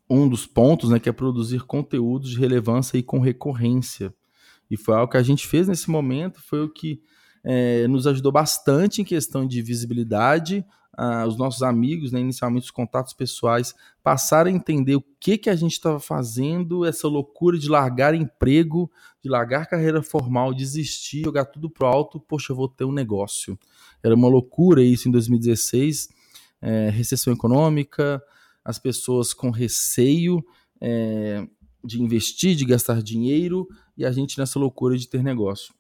um 0.10 0.30
dos 0.30 0.46
pontos, 0.46 0.90
né, 0.90 1.00
que 1.00 1.10
é 1.10 1.12
produzir 1.12 1.64
conteúdos 1.64 2.30
de 2.30 2.40
relevância 2.40 2.98
e 2.98 3.04
com 3.04 3.20
recorrência. 3.20 4.14
E 4.70 4.78
foi 4.78 4.96
algo 4.96 5.12
que 5.12 5.18
a 5.18 5.24
gente 5.24 5.48
fez 5.48 5.68
nesse 5.68 5.90
momento, 5.90 6.42
foi 6.42 6.64
o 6.64 6.70
que 6.70 7.02
é, 7.46 7.88
nos 7.88 8.08
ajudou 8.08 8.32
bastante 8.32 9.04
em 9.04 9.06
questão 9.06 9.48
de 9.48 9.62
visibilidade, 9.62 10.66
ah, 10.98 11.26
os 11.28 11.38
nossos 11.38 11.62
amigos, 11.62 12.12
né, 12.12 12.20
inicialmente 12.20 12.66
os 12.66 12.72
contatos 12.72 13.14
pessoais, 13.14 13.76
passaram 14.02 14.50
a 14.50 14.54
entender 14.54 14.96
o 14.96 15.04
que, 15.20 15.38
que 15.38 15.50
a 15.50 15.56
gente 15.56 15.74
estava 15.74 16.00
fazendo, 16.00 16.86
essa 16.86 17.08
loucura 17.08 17.60
de 17.60 17.70
largar 17.70 18.16
emprego, 18.16 18.90
de 19.22 19.30
largar 19.30 19.68
carreira 19.68 20.02
formal, 20.02 20.54
desistir, 20.54 21.24
jogar 21.24 21.46
tudo 21.46 21.70
pro 21.70 21.86
alto, 21.86 22.20
poxa, 22.20 22.52
eu 22.52 22.56
vou 22.56 22.68
ter 22.68 22.86
um 22.86 22.92
negócio. 22.92 23.60
Era 24.02 24.16
uma 24.16 24.28
loucura 24.28 24.82
isso 24.82 25.08
em 25.08 25.12
2016, 25.12 26.10
é, 26.62 26.90
recessão 26.90 27.32
econômica, 27.32 28.24
as 28.64 28.80
pessoas 28.80 29.34
com 29.34 29.52
receio 29.52 30.44
é, 30.82 31.46
de 31.84 32.02
investir, 32.02 32.56
de 32.56 32.66
gastar 32.66 33.04
dinheiro, 33.04 33.68
e 33.96 34.04
a 34.04 34.12
gente 34.12 34.40
nessa 34.40 34.58
loucura 34.58 34.98
de 34.98 35.08
ter 35.08 35.22
negócio. 35.22 35.74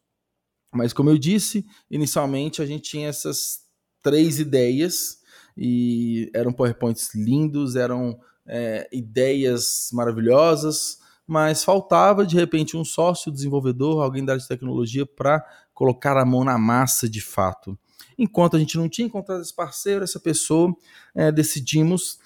Mas 0.75 0.93
como 0.93 1.09
eu 1.09 1.17
disse, 1.17 1.65
inicialmente 1.89 2.61
a 2.61 2.65
gente 2.65 2.89
tinha 2.89 3.07
essas 3.07 3.61
três 4.01 4.39
ideias 4.39 5.19
e 5.57 6.29
eram 6.33 6.53
PowerPoints 6.53 7.15
lindos, 7.15 7.75
eram 7.75 8.19
é, 8.45 8.87
ideias 8.91 9.89
maravilhosas, 9.93 10.99
mas 11.25 11.63
faltava 11.63 12.25
de 12.25 12.35
repente 12.35 12.77
um 12.77 12.85
sócio 12.85 13.31
desenvolvedor, 13.31 14.03
alguém 14.03 14.23
da 14.23 14.33
área 14.33 14.41
de 14.41 14.47
tecnologia 14.47 15.05
para 15.05 15.43
colocar 15.73 16.17
a 16.17 16.25
mão 16.25 16.43
na 16.43 16.57
massa 16.57 17.09
de 17.09 17.21
fato. 17.21 17.77
Enquanto 18.17 18.55
a 18.55 18.59
gente 18.59 18.77
não 18.77 18.87
tinha 18.87 19.07
encontrado 19.07 19.41
esse 19.41 19.53
parceiro, 19.53 20.03
essa 20.03 20.19
pessoa, 20.19 20.73
é, 21.13 21.31
decidimos 21.31 22.19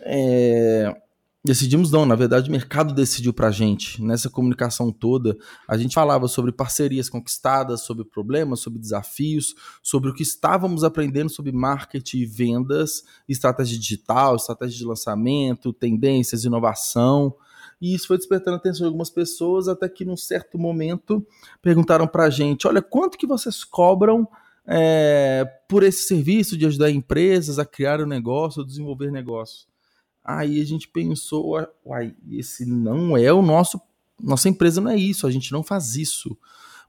é, 0.00 0.94
Decidimos 1.44 1.92
não, 1.92 2.04
na 2.04 2.16
verdade 2.16 2.48
o 2.48 2.52
mercado 2.52 2.92
decidiu 2.92 3.32
para 3.32 3.48
a 3.48 3.50
gente. 3.52 4.02
Nessa 4.02 4.28
comunicação 4.28 4.90
toda, 4.90 5.36
a 5.68 5.78
gente 5.78 5.94
falava 5.94 6.26
sobre 6.26 6.50
parcerias 6.50 7.08
conquistadas, 7.08 7.82
sobre 7.82 8.04
problemas, 8.04 8.60
sobre 8.60 8.80
desafios, 8.80 9.54
sobre 9.80 10.10
o 10.10 10.14
que 10.14 10.22
estávamos 10.22 10.82
aprendendo 10.82 11.30
sobre 11.30 11.52
marketing 11.52 12.18
e 12.18 12.26
vendas, 12.26 13.04
estratégia 13.28 13.78
digital, 13.78 14.34
estratégia 14.34 14.78
de 14.78 14.84
lançamento, 14.84 15.72
tendências, 15.72 16.44
inovação. 16.44 17.34
E 17.80 17.94
isso 17.94 18.08
foi 18.08 18.18
despertando 18.18 18.56
a 18.56 18.58
atenção 18.58 18.80
de 18.80 18.86
algumas 18.86 19.08
pessoas, 19.08 19.68
até 19.68 19.88
que 19.88 20.04
num 20.04 20.16
certo 20.16 20.58
momento 20.58 21.24
perguntaram 21.62 22.08
para 22.08 22.24
a 22.24 22.30
gente: 22.30 22.66
olha, 22.66 22.82
quanto 22.82 23.16
que 23.16 23.28
vocês 23.28 23.62
cobram 23.62 24.28
é, 24.66 25.44
por 25.68 25.84
esse 25.84 26.02
serviço 26.02 26.58
de 26.58 26.66
ajudar 26.66 26.90
empresas 26.90 27.60
a 27.60 27.64
criar 27.64 28.00
um 28.00 28.06
negócio, 28.06 28.64
desenvolver 28.64 29.12
negócio? 29.12 29.68
Aí 30.30 30.60
a 30.60 30.64
gente 30.66 30.86
pensou, 30.86 31.56
uai, 31.86 32.14
esse 32.30 32.66
não 32.66 33.16
é 33.16 33.32
o 33.32 33.40
nosso, 33.40 33.80
nossa 34.20 34.46
empresa 34.46 34.78
não 34.78 34.90
é 34.90 34.96
isso, 34.96 35.26
a 35.26 35.30
gente 35.30 35.50
não 35.50 35.62
faz 35.62 35.96
isso. 35.96 36.36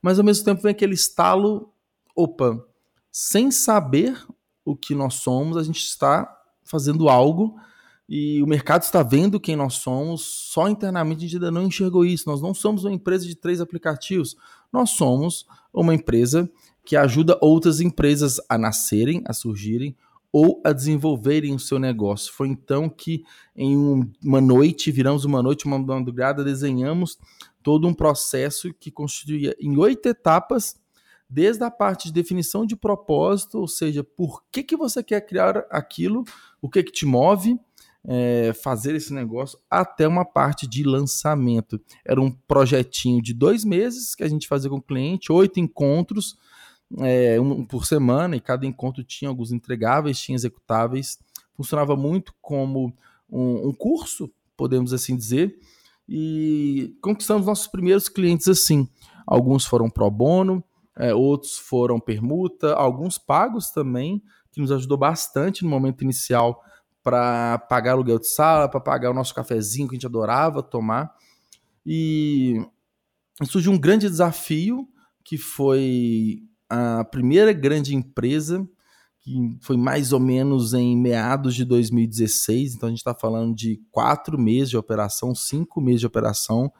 Mas 0.01 0.19
ao 0.19 0.25
mesmo 0.25 0.43
tempo 0.43 0.61
vem 0.61 0.71
aquele 0.71 0.93
estalo, 0.93 1.71
opa, 2.13 2.61
sem 3.09 3.49
saber 3.49 4.21
o 4.65 4.75
que 4.75 4.93
nós 4.93 5.13
somos, 5.13 5.55
a 5.55 5.63
gente 5.63 5.79
está 5.79 6.29
fazendo 6.65 7.07
algo 7.07 7.55
e 8.09 8.43
o 8.43 8.45
mercado 8.45 8.81
está 8.81 9.01
vendo 9.03 9.39
quem 9.39 9.55
nós 9.55 9.75
somos, 9.75 10.21
só 10.51 10.67
internamente 10.67 11.19
a 11.19 11.21
gente 11.21 11.35
ainda 11.35 11.49
não 11.49 11.63
enxergou 11.63 12.03
isso. 12.03 12.27
Nós 12.27 12.41
não 12.41 12.53
somos 12.53 12.83
uma 12.83 12.93
empresa 12.93 13.25
de 13.25 13.35
três 13.35 13.61
aplicativos, 13.61 14.35
nós 14.69 14.89
somos 14.89 15.47
uma 15.73 15.95
empresa 15.95 16.51
que 16.83 16.97
ajuda 16.97 17.37
outras 17.39 17.79
empresas 17.79 18.35
a 18.49 18.57
nascerem, 18.57 19.23
a 19.25 19.31
surgirem 19.31 19.95
ou 20.31 20.61
a 20.63 20.71
desenvolverem 20.71 21.55
o 21.55 21.59
seu 21.59 21.79
negócio. 21.79 22.33
Foi 22.33 22.47
então 22.47 22.87
que, 22.87 23.23
em 23.55 23.75
uma 24.23 24.39
noite, 24.39 24.91
viramos 24.91 25.25
uma 25.25 25.41
noite, 25.41 25.65
uma 25.65 25.79
madrugada, 25.79 26.43
desenhamos 26.43 27.17
todo 27.63 27.87
um 27.87 27.93
processo 27.93 28.73
que 28.73 28.91
constituía 28.91 29.55
em 29.59 29.77
oito 29.77 30.07
etapas, 30.07 30.79
desde 31.29 31.63
a 31.63 31.69
parte 31.69 32.07
de 32.07 32.13
definição 32.13 32.65
de 32.65 32.75
propósito, 32.75 33.59
ou 33.59 33.67
seja, 33.67 34.03
por 34.03 34.43
que, 34.51 34.63
que 34.63 34.75
você 34.75 35.03
quer 35.03 35.21
criar 35.21 35.65
aquilo, 35.69 36.23
o 36.61 36.69
que, 36.69 36.81
que 36.81 36.91
te 36.91 37.05
move, 37.05 37.59
é, 38.03 38.53
fazer 38.53 38.95
esse 38.95 39.13
negócio, 39.13 39.59
até 39.69 40.07
uma 40.07 40.25
parte 40.25 40.67
de 40.67 40.83
lançamento. 40.83 41.79
Era 42.03 42.21
um 42.21 42.31
projetinho 42.31 43.21
de 43.21 43.33
dois 43.33 43.63
meses 43.63 44.15
que 44.15 44.23
a 44.23 44.27
gente 44.27 44.47
fazia 44.47 44.69
com 44.69 44.77
o 44.77 44.81
cliente, 44.81 45.31
oito 45.31 45.59
encontros, 45.59 46.37
é, 46.97 47.39
um 47.39 47.63
por 47.65 47.85
semana, 47.85 48.35
e 48.35 48.41
cada 48.41 48.65
encontro 48.65 49.03
tinha 49.03 49.29
alguns 49.29 49.51
entregáveis, 49.51 50.19
tinha 50.19 50.35
executáveis. 50.35 51.19
Funcionava 51.55 51.95
muito 51.95 52.33
como 52.41 52.93
um, 53.29 53.67
um 53.69 53.73
curso, 53.73 54.31
podemos 54.57 54.93
assim 54.93 55.15
dizer, 55.15 55.57
e 56.07 56.95
conquistamos 57.01 57.45
nossos 57.45 57.67
primeiros 57.67 58.09
clientes 58.09 58.47
assim. 58.47 58.87
Alguns 59.27 59.65
foram 59.65 59.89
pro 59.89 60.09
bono, 60.09 60.63
é, 60.97 61.13
outros 61.13 61.57
foram 61.57 61.99
permuta, 61.99 62.73
alguns 62.73 63.17
pagos 63.17 63.69
também, 63.69 64.21
que 64.51 64.59
nos 64.59 64.71
ajudou 64.71 64.97
bastante 64.97 65.63
no 65.63 65.69
momento 65.69 66.03
inicial 66.03 66.63
para 67.03 67.59
pagar 67.69 67.91
aluguel 67.91 68.19
de 68.19 68.27
sala, 68.27 68.67
para 68.67 68.79
pagar 68.79 69.11
o 69.11 69.13
nosso 69.13 69.33
cafezinho 69.33 69.87
que 69.87 69.93
a 69.93 69.97
gente 69.97 70.07
adorava 70.07 70.63
tomar. 70.63 71.13
E 71.85 72.55
surgiu 73.45 73.71
um 73.71 73.79
grande 73.79 74.09
desafio 74.09 74.87
que 75.23 75.37
foi 75.37 76.48
a 76.69 77.03
primeira 77.03 77.51
grande 77.51 77.95
empresa, 77.95 78.67
que 79.21 79.57
foi 79.61 79.75
mais 79.75 80.13
ou 80.13 80.19
menos 80.19 80.73
em 80.73 80.95
meados 80.95 81.55
de 81.55 81.65
2016, 81.65 82.75
então 82.75 82.87
a 82.87 82.89
gente 82.89 82.99
está 82.99 83.13
falando 83.13 83.55
de 83.55 83.81
quatro 83.91 84.37
meses 84.39 84.69
de 84.69 84.77
operação, 84.77 85.33
cinco 85.33 85.81
meses 85.81 86.01
de 86.01 86.07
operação, 86.07 86.71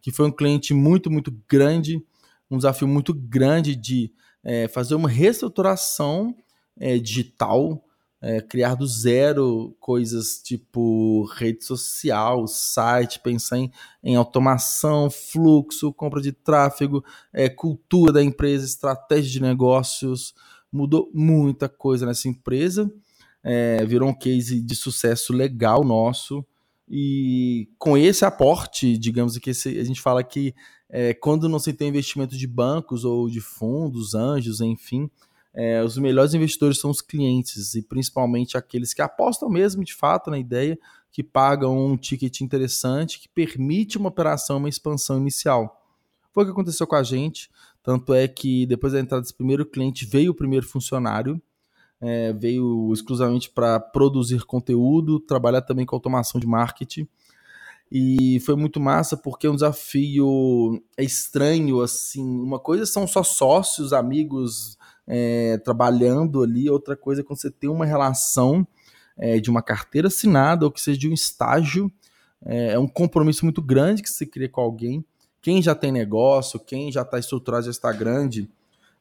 que 0.00 0.12
foi 0.12 0.26
um 0.26 0.32
cliente 0.32 0.72
muito, 0.74 1.10
muito 1.10 1.34
grande, 1.48 2.02
um 2.50 2.56
desafio 2.56 2.86
muito 2.86 3.12
grande 3.12 3.74
de 3.74 4.12
é, 4.44 4.68
fazer 4.68 4.94
uma 4.94 5.08
reestruturação 5.08 6.34
é, 6.78 6.98
digital, 6.98 7.84
é, 8.20 8.40
criar 8.40 8.74
do 8.74 8.86
zero 8.86 9.76
coisas 9.78 10.40
tipo 10.42 11.24
rede 11.36 11.64
social, 11.64 12.46
site, 12.46 13.20
pensar 13.20 13.58
em, 13.58 13.70
em 14.02 14.16
automação, 14.16 15.08
fluxo, 15.08 15.92
compra 15.92 16.20
de 16.20 16.32
tráfego, 16.32 17.04
é, 17.32 17.48
cultura 17.48 18.12
da 18.12 18.22
empresa, 18.22 18.64
estratégia 18.64 19.30
de 19.30 19.40
negócios. 19.40 20.34
Mudou 20.70 21.10
muita 21.14 21.68
coisa 21.68 22.04
nessa 22.04 22.28
empresa, 22.28 22.92
é, 23.42 23.84
virou 23.86 24.08
um 24.08 24.14
case 24.14 24.60
de 24.60 24.74
sucesso 24.74 25.32
legal 25.32 25.84
nosso. 25.84 26.44
E 26.90 27.68
com 27.78 27.96
esse 27.96 28.24
aporte, 28.24 28.96
digamos 28.98 29.36
que 29.38 29.50
esse, 29.50 29.78
a 29.78 29.84
gente 29.84 30.00
fala 30.00 30.24
que 30.24 30.54
é, 30.88 31.12
quando 31.12 31.48
não 31.48 31.58
se 31.58 31.72
tem 31.72 31.88
investimento 31.88 32.36
de 32.36 32.46
bancos 32.46 33.04
ou 33.04 33.28
de 33.28 33.40
fundos, 33.40 34.14
anjos, 34.14 34.60
enfim, 34.60 35.10
é, 35.60 35.82
os 35.82 35.98
melhores 35.98 36.34
investidores 36.34 36.78
são 36.78 36.88
os 36.88 37.00
clientes 37.00 37.74
e 37.74 37.82
principalmente 37.82 38.56
aqueles 38.56 38.94
que 38.94 39.02
apostam 39.02 39.50
mesmo 39.50 39.82
de 39.82 39.92
fato 39.92 40.30
na 40.30 40.38
ideia, 40.38 40.78
que 41.10 41.20
pagam 41.20 41.76
um 41.76 41.96
ticket 41.96 42.42
interessante, 42.42 43.18
que 43.18 43.28
permite 43.28 43.98
uma 43.98 44.08
operação, 44.08 44.58
uma 44.58 44.68
expansão 44.68 45.18
inicial. 45.18 45.84
Foi 46.32 46.44
o 46.44 46.46
que 46.46 46.52
aconteceu 46.52 46.86
com 46.86 46.94
a 46.94 47.02
gente, 47.02 47.50
tanto 47.82 48.14
é 48.14 48.28
que 48.28 48.66
depois 48.66 48.92
da 48.92 49.00
entrada 49.00 49.22
desse 49.22 49.34
primeiro 49.34 49.66
cliente 49.66 50.06
veio 50.06 50.30
o 50.30 50.34
primeiro 50.34 50.64
funcionário, 50.64 51.42
é, 52.00 52.32
veio 52.32 52.92
exclusivamente 52.92 53.50
para 53.50 53.80
produzir 53.80 54.44
conteúdo, 54.44 55.18
trabalhar 55.18 55.62
também 55.62 55.84
com 55.84 55.96
automação 55.96 56.40
de 56.40 56.46
marketing. 56.46 57.08
E 57.90 58.38
foi 58.46 58.54
muito 58.54 58.78
massa 58.78 59.16
porque 59.16 59.48
é 59.48 59.50
um 59.50 59.56
desafio 59.56 60.80
é 60.96 61.02
estranho, 61.02 61.80
assim. 61.80 62.22
Uma 62.22 62.60
coisa 62.60 62.86
são 62.86 63.08
só 63.08 63.24
sócios, 63.24 63.92
amigos, 63.92 64.77
é, 65.08 65.56
trabalhando 65.64 66.42
ali, 66.42 66.68
outra 66.68 66.94
coisa 66.94 67.22
é 67.22 67.24
quando 67.24 67.40
você 67.40 67.50
tem 67.50 67.70
uma 67.70 67.86
relação 67.86 68.66
é, 69.16 69.40
de 69.40 69.50
uma 69.50 69.62
carteira 69.62 70.08
assinada 70.08 70.66
ou 70.66 70.70
que 70.70 70.80
seja 70.80 70.98
de 70.98 71.08
um 71.08 71.14
estágio, 71.14 71.90
é, 72.44 72.72
é 72.72 72.78
um 72.78 72.86
compromisso 72.86 73.44
muito 73.44 73.62
grande 73.62 74.02
que 74.02 74.10
você 74.10 74.26
cria 74.26 74.48
com 74.48 74.60
alguém. 74.60 75.02
Quem 75.40 75.62
já 75.62 75.74
tem 75.74 75.90
negócio, 75.90 76.60
quem 76.60 76.92
já 76.92 77.02
está 77.02 77.18
estruturado, 77.18 77.64
já 77.64 77.70
está 77.70 77.90
grande, 77.90 78.48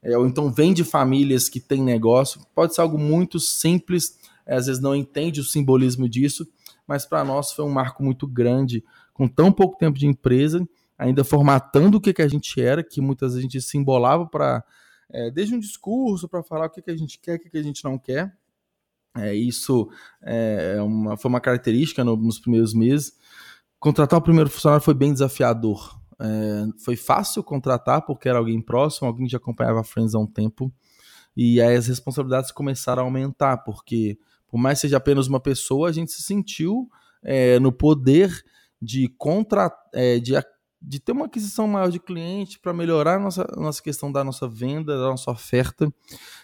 é, 0.01 0.17
ou 0.17 0.25
então 0.25 0.49
vem 0.49 0.73
de 0.73 0.83
famílias 0.83 1.49
que 1.49 1.59
têm 1.59 1.83
negócio, 1.83 2.41
pode 2.55 2.73
ser 2.73 2.81
algo 2.81 2.97
muito 2.97 3.37
simples, 3.39 4.17
é, 4.45 4.55
às 4.55 4.67
vezes 4.67 4.81
não 4.81 4.95
entende 4.95 5.41
o 5.41 5.43
simbolismo 5.43 6.07
disso, 6.07 6.47
mas 6.87 7.05
para 7.05 7.23
nós 7.25 7.51
foi 7.51 7.65
um 7.65 7.69
marco 7.69 8.01
muito 8.01 8.25
grande, 8.25 8.83
com 9.13 9.27
tão 9.27 9.51
pouco 9.51 9.77
tempo 9.77 9.99
de 9.99 10.07
empresa, 10.07 10.65
ainda 10.97 11.23
formatando 11.23 11.97
o 11.97 12.01
que, 12.01 12.13
que 12.13 12.21
a 12.21 12.27
gente 12.27 12.61
era, 12.61 12.81
que 12.81 13.01
muitas 13.01 13.33
vezes 13.33 13.39
a 13.39 13.41
gente 13.41 13.61
se 13.61 13.77
embolava 13.77 14.25
para 14.25 14.63
é, 15.09 15.31
desde 15.31 15.55
um 15.55 15.59
discurso 15.59 16.27
para 16.27 16.43
falar 16.43 16.67
o 16.67 16.69
que, 16.69 16.81
que 16.81 16.91
a 16.91 16.97
gente 16.97 17.19
quer, 17.19 17.35
o 17.35 17.39
que, 17.39 17.49
que 17.49 17.57
a 17.57 17.63
gente 17.63 17.83
não 17.83 17.97
quer. 17.97 18.35
É, 19.15 19.33
isso 19.33 19.89
é, 20.21 20.75
é 20.77 20.81
uma, 20.81 21.17
foi 21.17 21.29
uma 21.29 21.41
característica 21.41 22.03
no, 22.03 22.15
nos 22.15 22.39
primeiros 22.39 22.73
meses. 22.73 23.13
Contratar 23.79 24.19
o 24.19 24.21
primeiro 24.21 24.49
funcionário 24.49 24.83
foi 24.83 24.93
bem 24.93 25.13
desafiador. 25.13 25.99
É, 26.19 26.65
foi 26.83 26.95
fácil 26.95 27.43
contratar 27.43 28.05
porque 28.05 28.27
era 28.27 28.39
alguém 28.39 28.61
próximo, 28.61 29.07
alguém 29.07 29.25
que 29.25 29.31
já 29.31 29.37
acompanhava 29.37 29.81
a 29.81 29.83
Friends 29.83 30.15
há 30.15 30.19
um 30.19 30.27
tempo. 30.27 30.71
E 31.35 31.61
aí 31.61 31.75
as 31.75 31.87
responsabilidades 31.87 32.51
começaram 32.51 33.03
a 33.03 33.05
aumentar, 33.05 33.57
porque 33.57 34.17
por 34.47 34.57
mais 34.57 34.79
seja 34.79 34.97
apenas 34.97 35.27
uma 35.27 35.39
pessoa, 35.39 35.89
a 35.89 35.91
gente 35.91 36.11
se 36.11 36.23
sentiu 36.23 36.89
é, 37.21 37.59
no 37.59 37.71
poder 37.71 38.43
de, 38.81 39.07
contra, 39.17 39.71
é, 39.93 40.19
de 40.19 40.33
de 40.81 40.99
ter 40.99 41.11
uma 41.11 41.25
aquisição 41.25 41.67
maior 41.67 41.89
de 41.89 41.99
cliente 41.99 42.59
para 42.59 42.73
melhorar 42.73 43.15
a 43.15 43.19
nossa, 43.19 43.47
a 43.51 43.59
nossa 43.59 43.81
questão 43.81 44.11
da 44.11 44.23
nossa 44.23 44.47
venda, 44.47 44.97
da 44.97 45.09
nossa 45.09 45.31
oferta. 45.31 45.91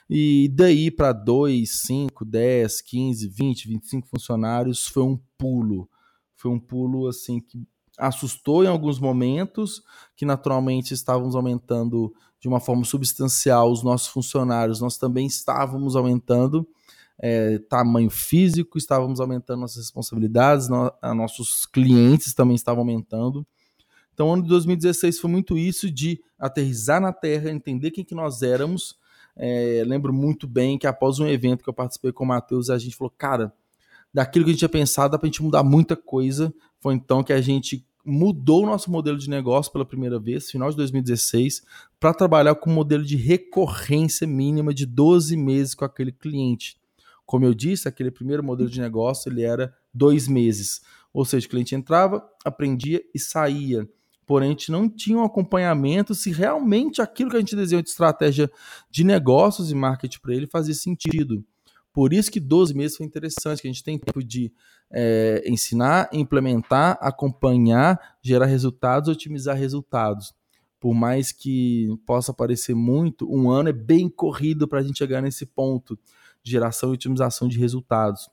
E 0.10 0.50
daí 0.54 0.90
para 0.90 1.14
2, 1.14 1.70
5, 1.70 2.26
10, 2.26 2.82
15, 2.82 3.28
20, 3.28 3.68
25 3.68 4.08
funcionários 4.08 4.88
foi 4.88 5.04
um 5.04 5.20
pulo. 5.38 5.90
Foi 6.36 6.52
um 6.52 6.60
pulo 6.60 7.08
assim 7.08 7.40
que 7.40 7.66
assustou 7.98 8.64
em 8.64 8.68
alguns 8.68 9.00
momentos, 9.00 9.84
que 10.16 10.26
naturalmente 10.26 10.94
estávamos 10.94 11.36
aumentando 11.36 12.14
de 12.40 12.48
uma 12.48 12.60
forma 12.60 12.84
substancial 12.84 13.72
os 13.72 13.84
nossos 13.84 14.08
funcionários, 14.08 14.82
nós 14.82 14.98
também 14.98 15.26
estávamos 15.26 15.96
aumentando 15.96 16.68
é, 17.18 17.60
tamanho 17.70 18.10
físico, 18.10 18.78
estávamos 18.78 19.20
aumentando 19.22 19.62
nossas 19.62 19.78
responsabilidades, 19.78 20.68
no, 20.68 20.92
nossos 21.16 21.66
clientes 21.66 22.34
também 22.34 22.56
estavam 22.56 22.82
aumentando. 22.82 23.46
Então, 24.14 24.30
o 24.30 24.34
ano 24.34 24.44
de 24.44 24.50
2016 24.50 25.20
foi 25.20 25.30
muito 25.30 25.58
isso 25.58 25.90
de 25.90 26.22
aterrizar 26.38 27.02
na 27.02 27.12
Terra, 27.12 27.50
entender 27.50 27.92
quem 27.92 28.04
que 28.04 28.14
nós 28.14 28.42
éramos. 28.42 28.98
É, 29.36 29.84
lembro 29.86 30.14
muito 30.14 30.48
bem 30.48 30.78
que 30.78 30.86
após 30.86 31.20
um 31.20 31.28
evento 31.28 31.64
que 31.64 31.70
eu 31.70 31.74
participei 31.74 32.12
com 32.12 32.24
o 32.24 32.28
Matheus, 32.28 32.70
a 32.70 32.78
gente 32.78 32.96
falou, 32.96 33.14
cara, 33.18 33.52
daquilo 34.14 34.46
que 34.46 34.52
a 34.52 34.54
gente 34.54 34.60
tinha 34.60 34.70
pensado, 34.70 35.12
dá 35.12 35.18
pra 35.18 35.28
gente 35.28 35.42
mudar 35.42 35.64
muita 35.64 35.96
coisa. 35.96 36.54
Foi 36.80 36.94
então 36.94 37.24
que 37.24 37.34
a 37.34 37.42
gente 37.42 37.86
mudou 38.06 38.64
o 38.64 38.66
nosso 38.66 38.92
modelo 38.92 39.18
de 39.18 39.30
negócio 39.30 39.72
pela 39.72 39.86
primeira 39.86 40.20
vez, 40.20 40.52
final 40.52 40.70
de 40.70 40.76
2016, 40.76 41.64
para 42.00 42.14
trabalhar 42.14 42.56
com 42.56 42.70
um 42.70 42.74
modelo 42.74 43.04
de 43.04 43.16
recorrência 43.16 44.28
mínima 44.28 44.74
de 44.74 44.86
12 44.86 45.36
meses 45.38 45.74
com 45.74 45.86
aquele 45.86 46.12
cliente. 46.12 46.78
Como 47.26 47.46
eu 47.46 47.54
disse, 47.54 47.88
aquele 47.88 48.12
primeiro 48.12 48.44
modelo 48.44 48.70
de 48.70 48.82
negócio 48.82 49.32
ele 49.32 49.42
era 49.42 49.74
dois 49.94 50.28
meses. 50.28 50.82
Ou 51.14 51.24
seja, 51.24 51.48
o 51.48 51.50
cliente 51.50 51.74
entrava, 51.74 52.28
aprendia 52.44 53.02
e 53.14 53.20
saía 53.20 53.88
porém 54.26 54.50
a 54.50 54.52
gente 54.52 54.72
não 54.72 54.90
tinha 54.90 55.18
um 55.18 55.24
acompanhamento 55.24 56.16
se 56.16 56.32
realmente 56.32 57.02
aquilo 57.02 57.30
que 57.30 57.38
a 57.38 57.40
gente 57.40 57.56
desenhou 57.56 57.82
de 57.82 57.90
estratégia 57.90 58.50
de 58.90 59.04
negócios 59.04 59.72
e 59.72 59.76
marketing 59.76 60.20
para 60.20 60.36
ele 60.36 60.48
fazia 60.48 60.74
sentido. 60.74 61.44
Por 61.94 62.12
isso 62.12 62.32
que 62.32 62.40
12 62.40 62.74
meses 62.74 62.98
foi 62.98 63.06
interessante, 63.06 63.62
que 63.62 63.68
a 63.68 63.72
gente 63.72 63.84
tem 63.84 64.00
tempo 64.00 64.24
de 64.24 64.52
é, 64.92 65.44
ensinar, 65.46 66.10
implementar, 66.12 66.98
acompanhar, 67.00 68.18
gerar 68.22 68.48
resultados, 68.48 69.10
otimizar 69.10 69.56
resultados. 69.56 70.34
Por 70.80 70.94
mais 70.94 71.32
que 71.32 71.88
possa 72.06 72.34
parecer 72.34 72.74
muito, 72.74 73.32
um 73.32 73.50
ano 73.50 73.70
é 73.70 73.74
bem 73.74 74.10
corrido 74.10 74.68
para 74.68 74.80
a 74.80 74.84
gente 74.84 74.98
chegar 74.98 75.22
nesse 75.22 75.46
ponto 75.46 75.98
de 76.42 76.52
geração 76.52 76.90
e 76.90 76.94
otimização 76.94 77.48
de 77.48 77.60
resultados. 77.60 78.30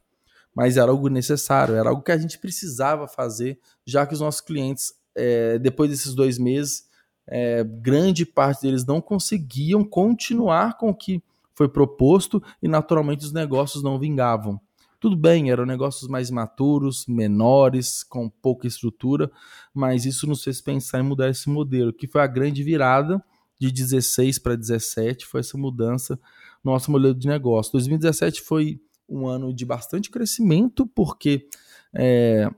Mas 0.54 0.76
era 0.76 0.90
algo 0.90 1.08
necessário, 1.08 1.76
era 1.76 1.90
algo 1.90 2.02
que 2.02 2.10
a 2.10 2.18
gente 2.18 2.38
precisava 2.38 3.06
fazer, 3.06 3.58
já 3.86 4.06
que 4.06 4.14
os 4.14 4.20
nossos 4.20 4.40
clientes 4.40 4.92
é, 5.14 5.58
depois 5.58 5.90
desses 5.90 6.14
dois 6.14 6.38
meses, 6.38 6.88
é, 7.26 7.64
grande 7.64 8.26
parte 8.26 8.62
deles 8.62 8.84
não 8.84 9.00
conseguiam 9.00 9.84
continuar 9.84 10.76
com 10.76 10.90
o 10.90 10.94
que 10.94 11.22
foi 11.54 11.68
proposto 11.68 12.42
e, 12.62 12.68
naturalmente, 12.68 13.24
os 13.24 13.32
negócios 13.32 13.82
não 13.82 13.98
vingavam. 13.98 14.60
Tudo 14.98 15.16
bem, 15.16 15.50
eram 15.50 15.64
negócios 15.64 16.08
mais 16.08 16.30
maturos, 16.30 17.06
menores, 17.06 18.02
com 18.02 18.28
pouca 18.28 18.66
estrutura, 18.66 19.30
mas 19.72 20.04
isso 20.04 20.26
nos 20.26 20.42
fez 20.42 20.60
pensar 20.60 21.00
em 21.00 21.04
mudar 21.04 21.30
esse 21.30 21.48
modelo, 21.48 21.92
que 21.92 22.06
foi 22.06 22.20
a 22.20 22.26
grande 22.26 22.62
virada 22.62 23.22
de 23.60 23.70
16 23.70 24.38
para 24.38 24.56
17 24.56 25.26
foi 25.26 25.40
essa 25.40 25.58
mudança 25.58 26.18
no 26.64 26.72
nosso 26.72 26.90
modelo 26.90 27.14
de 27.14 27.28
negócio. 27.28 27.72
2017 27.72 28.40
foi 28.40 28.80
um 29.06 29.26
ano 29.26 29.52
de 29.52 29.66
bastante 29.66 30.10
crescimento, 30.10 30.86
porque 30.86 31.46
é, 31.94 32.50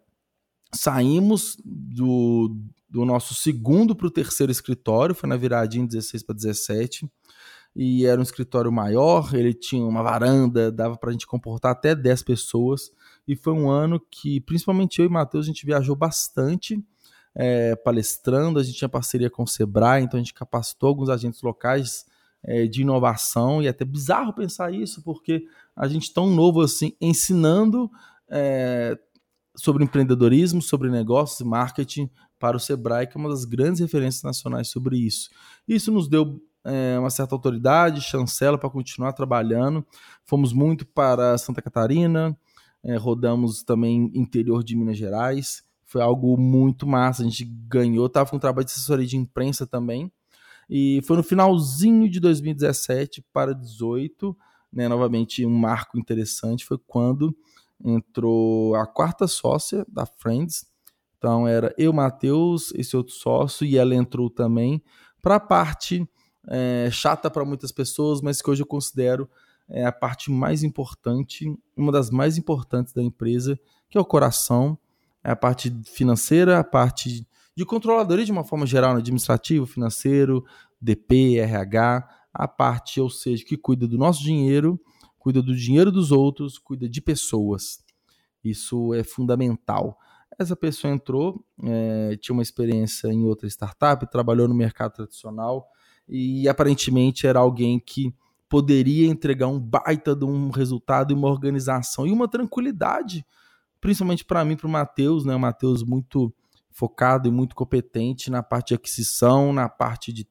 saímos 0.75 1.57
do, 1.65 2.57
do 2.89 3.05
nosso 3.05 3.35
segundo 3.35 3.95
para 3.95 4.07
o 4.07 4.11
terceiro 4.11 4.51
escritório, 4.51 5.15
foi 5.15 5.29
na 5.29 5.37
viradinha 5.37 5.87
16 5.87 6.23
para 6.23 6.35
17, 6.35 7.11
e 7.75 8.05
era 8.05 8.21
um 8.21 8.23
escritório 8.23 8.71
maior, 8.71 9.35
ele 9.35 9.55
tinha 9.55 9.85
uma 9.85 10.03
varanda, 10.03 10.71
dava 10.71 10.97
para 10.97 11.11
a 11.11 11.13
gente 11.13 11.27
comportar 11.27 11.73
até 11.73 11.95
10 11.95 12.23
pessoas, 12.23 12.91
e 13.27 13.35
foi 13.35 13.53
um 13.53 13.71
ano 13.71 14.01
que, 14.11 14.41
principalmente 14.41 15.01
eu 15.01 15.07
e 15.07 15.09
Matheus, 15.09 15.47
a 15.47 15.49
gente 15.49 15.65
viajou 15.65 15.97
bastante, 15.97 16.83
é, 17.35 17.75
palestrando, 17.77 18.59
a 18.59 18.63
gente 18.63 18.77
tinha 18.77 18.89
parceria 18.89 19.31
com 19.31 19.45
o 19.45 19.49
Sebrae, 19.49 20.03
então 20.03 20.19
a 20.19 20.23
gente 20.23 20.35
capacitou 20.35 20.89
alguns 20.89 21.09
agentes 21.09 21.41
locais 21.41 22.05
é, 22.43 22.67
de 22.67 22.83
inovação, 22.83 23.63
e 23.63 23.67
é 23.67 23.71
até 23.71 23.85
bizarro 23.85 24.35
pensar 24.35 24.73
isso, 24.73 25.03
porque 25.03 25.45
a 25.75 25.89
gente 25.89 26.13
tão 26.13 26.29
novo 26.29 26.61
assim, 26.61 26.95
ensinando 27.01 27.91
é, 28.29 28.99
sobre 29.55 29.85
empreendedorismo, 29.85 30.63
sobre 30.63 30.91
negócios 30.91 31.41
e 31.41 31.45
marketing 31.45 32.11
para 32.39 32.57
o 32.57 32.61
Sebrae, 32.61 33.07
que 33.07 33.17
é 33.17 33.21
uma 33.21 33.29
das 33.29 33.45
grandes 33.45 33.81
referências 33.81 34.23
nacionais 34.23 34.69
sobre 34.69 34.97
isso. 34.99 35.31
Isso 35.69 35.93
nos 35.93 36.09
deu 36.09 36.41
é, 36.65 36.99
uma 36.99 37.11
certa 37.11 37.35
autoridade, 37.35 38.01
chancela 38.01 38.59
para 38.59 38.71
continuar 38.71 39.13
trabalhando. 39.13 39.87
Fomos 40.25 40.53
muito 40.53 40.87
para 40.87 41.37
Santa 41.39 41.61
Catarina, 41.61 42.37
é, 42.83 42.97
rodamos 42.97 43.63
também 43.63 44.11
interior 44.15 44.65
de 44.65 44.77
Minas 44.77 44.97
Gerais. 44.97 45.63
Foi 45.85 46.01
algo 46.01 46.37
muito 46.39 46.87
massa. 46.87 47.23
A 47.23 47.25
gente 47.25 47.45
ganhou, 47.45 48.07
estava 48.07 48.31
com 48.31 48.37
um 48.37 48.41
trabalho 48.41 48.65
de 48.65 48.73
assessoria 48.73 49.07
de 49.07 49.17
imprensa 49.17 49.67
também. 49.67 50.11
E 50.69 51.03
foi 51.05 51.17
no 51.17 51.23
finalzinho 51.23 52.09
de 52.09 52.19
2017 52.19 53.25
para 53.33 53.53
2018, 53.53 54.37
né, 54.73 54.89
novamente 54.89 55.45
um 55.45 55.55
marco 55.55 55.99
interessante, 55.99 56.65
foi 56.65 56.79
quando 56.87 57.37
entrou 57.85 58.75
a 58.75 58.87
quarta 58.87 59.27
sócia 59.27 59.85
da 59.89 60.07
Friends. 60.07 60.67
Então 61.19 61.47
era 61.47 61.75
eu, 61.79 61.93
Matheus, 61.93 62.73
esse 62.75 62.97
outro 62.97 63.13
sócio, 63.13 63.67
e 63.67 63.77
ela 63.77 63.95
entrou 63.95 64.29
também 64.29 64.83
para 65.21 65.37
a 65.37 65.41
parte 65.41 66.09
é, 66.49 66.89
chata 66.91 67.31
para 67.31 67.45
muitas 67.45 67.71
pessoas, 67.71 68.21
mas 68.21 68.43
que 68.43 68.51
hoje 68.51 68.63
eu 68.63 68.67
considero 68.67 69.29
é, 69.69 69.85
a 69.85 69.93
parte 69.93 70.31
mais 70.31 70.63
importante, 70.63 71.57
uma 71.77 71.93
das 71.93 72.11
mais 72.11 72.37
importantes 72.37 72.93
da 72.93 73.03
empresa, 73.03 73.59
que 73.89 73.97
é 73.97 74.01
o 74.01 74.05
coração, 74.05 74.77
é 75.23 75.31
a 75.31 75.37
parte 75.37 75.73
financeira, 75.85 76.59
a 76.59 76.65
parte 76.65 77.27
de 77.55 77.65
controladoria 77.65 78.25
de 78.25 78.33
uma 78.33 78.45
forma 78.45 78.67
geral, 78.67 78.95
né, 78.95 79.01
administrativo, 79.01 79.67
financeiro, 79.67 80.45
DP, 80.81 81.39
RH, 81.39 82.09
a 82.33 82.49
parte, 82.49 83.01
ou 83.01 83.11
seja, 83.11 83.45
que 83.45 83.57
cuida 83.57 83.87
do 83.87 83.99
nosso 83.99 84.23
dinheiro, 84.23 84.81
cuida 85.23 85.41
do 85.41 85.55
dinheiro 85.55 85.93
dos 85.93 86.11
outros, 86.11 86.59
cuida 86.59 86.89
de 86.89 87.01
pessoas. 87.01 87.79
Isso 88.43 88.93
é 88.93 89.05
fundamental. 89.05 89.97
Essa 90.37 90.57
pessoa 90.57 90.93
entrou, 90.93 91.47
é, 91.63 92.17
tinha 92.21 92.35
uma 92.35 92.43
experiência 92.43 93.07
em 93.07 93.25
outra 93.25 93.47
startup, 93.47 94.05
trabalhou 94.11 94.49
no 94.49 94.55
mercado 94.55 94.95
tradicional 94.95 95.69
e 96.09 96.49
aparentemente 96.49 97.25
era 97.25 97.39
alguém 97.39 97.79
que 97.79 98.13
poderia 98.49 99.07
entregar 99.07 99.47
um 99.47 99.61
baita 99.61 100.17
de 100.17 100.25
um 100.25 100.51
resultado 100.51 101.13
e 101.13 101.15
uma 101.15 101.29
organização 101.29 102.05
e 102.05 102.11
uma 102.11 102.27
tranquilidade, 102.27 103.25
principalmente 103.81 104.25
para 104.25 104.45
mim, 104.45 104.57
para 104.57 104.67
o 104.67 104.71
Matheus, 104.71 105.25
né? 105.25 105.37
O 105.37 105.41
Matheus 105.41 105.85
muito 105.85 106.35
focado 106.69 107.29
e 107.29 107.31
muito 107.31 107.55
competente 107.55 108.29
na 108.29 108.43
parte 108.43 108.69
de 108.69 108.75
aquisição, 108.75 109.53
na 109.53 109.69
parte 109.69 110.13
de 110.13 110.27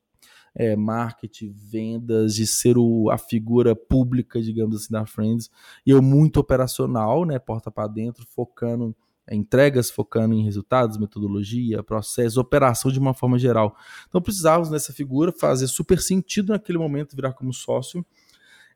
é, 0.55 0.75
marketing, 0.75 1.51
vendas, 1.51 2.36
de 2.36 2.46
ser 2.46 2.77
o, 2.77 3.10
a 3.10 3.17
figura 3.17 3.75
pública, 3.75 4.41
digamos 4.41 4.75
assim, 4.75 4.91
da 4.91 5.05
Friends. 5.05 5.50
E 5.86 5.91
eu 5.91 6.01
muito 6.01 6.39
operacional, 6.39 7.25
né, 7.25 7.39
porta 7.39 7.72
para 7.72 7.88
dentro, 7.88 8.25
focando 8.27 8.96
em 9.29 9.39
entregas, 9.39 9.89
focando 9.89 10.34
em 10.34 10.43
resultados, 10.43 10.97
metodologia, 10.97 11.82
processo, 11.84 12.39
operação 12.39 12.91
de 12.91 12.99
uma 12.99 13.13
forma 13.13 13.39
geral. 13.39 13.75
Então 14.10 14.21
precisávamos 14.21 14.69
nessa 14.69 14.91
figura 14.91 15.32
fazer 15.32 15.67
super 15.67 15.99
sentido 16.02 16.52
naquele 16.52 16.78
momento 16.78 17.15
virar 17.15 17.34
como 17.34 17.54
sócio. 17.54 18.06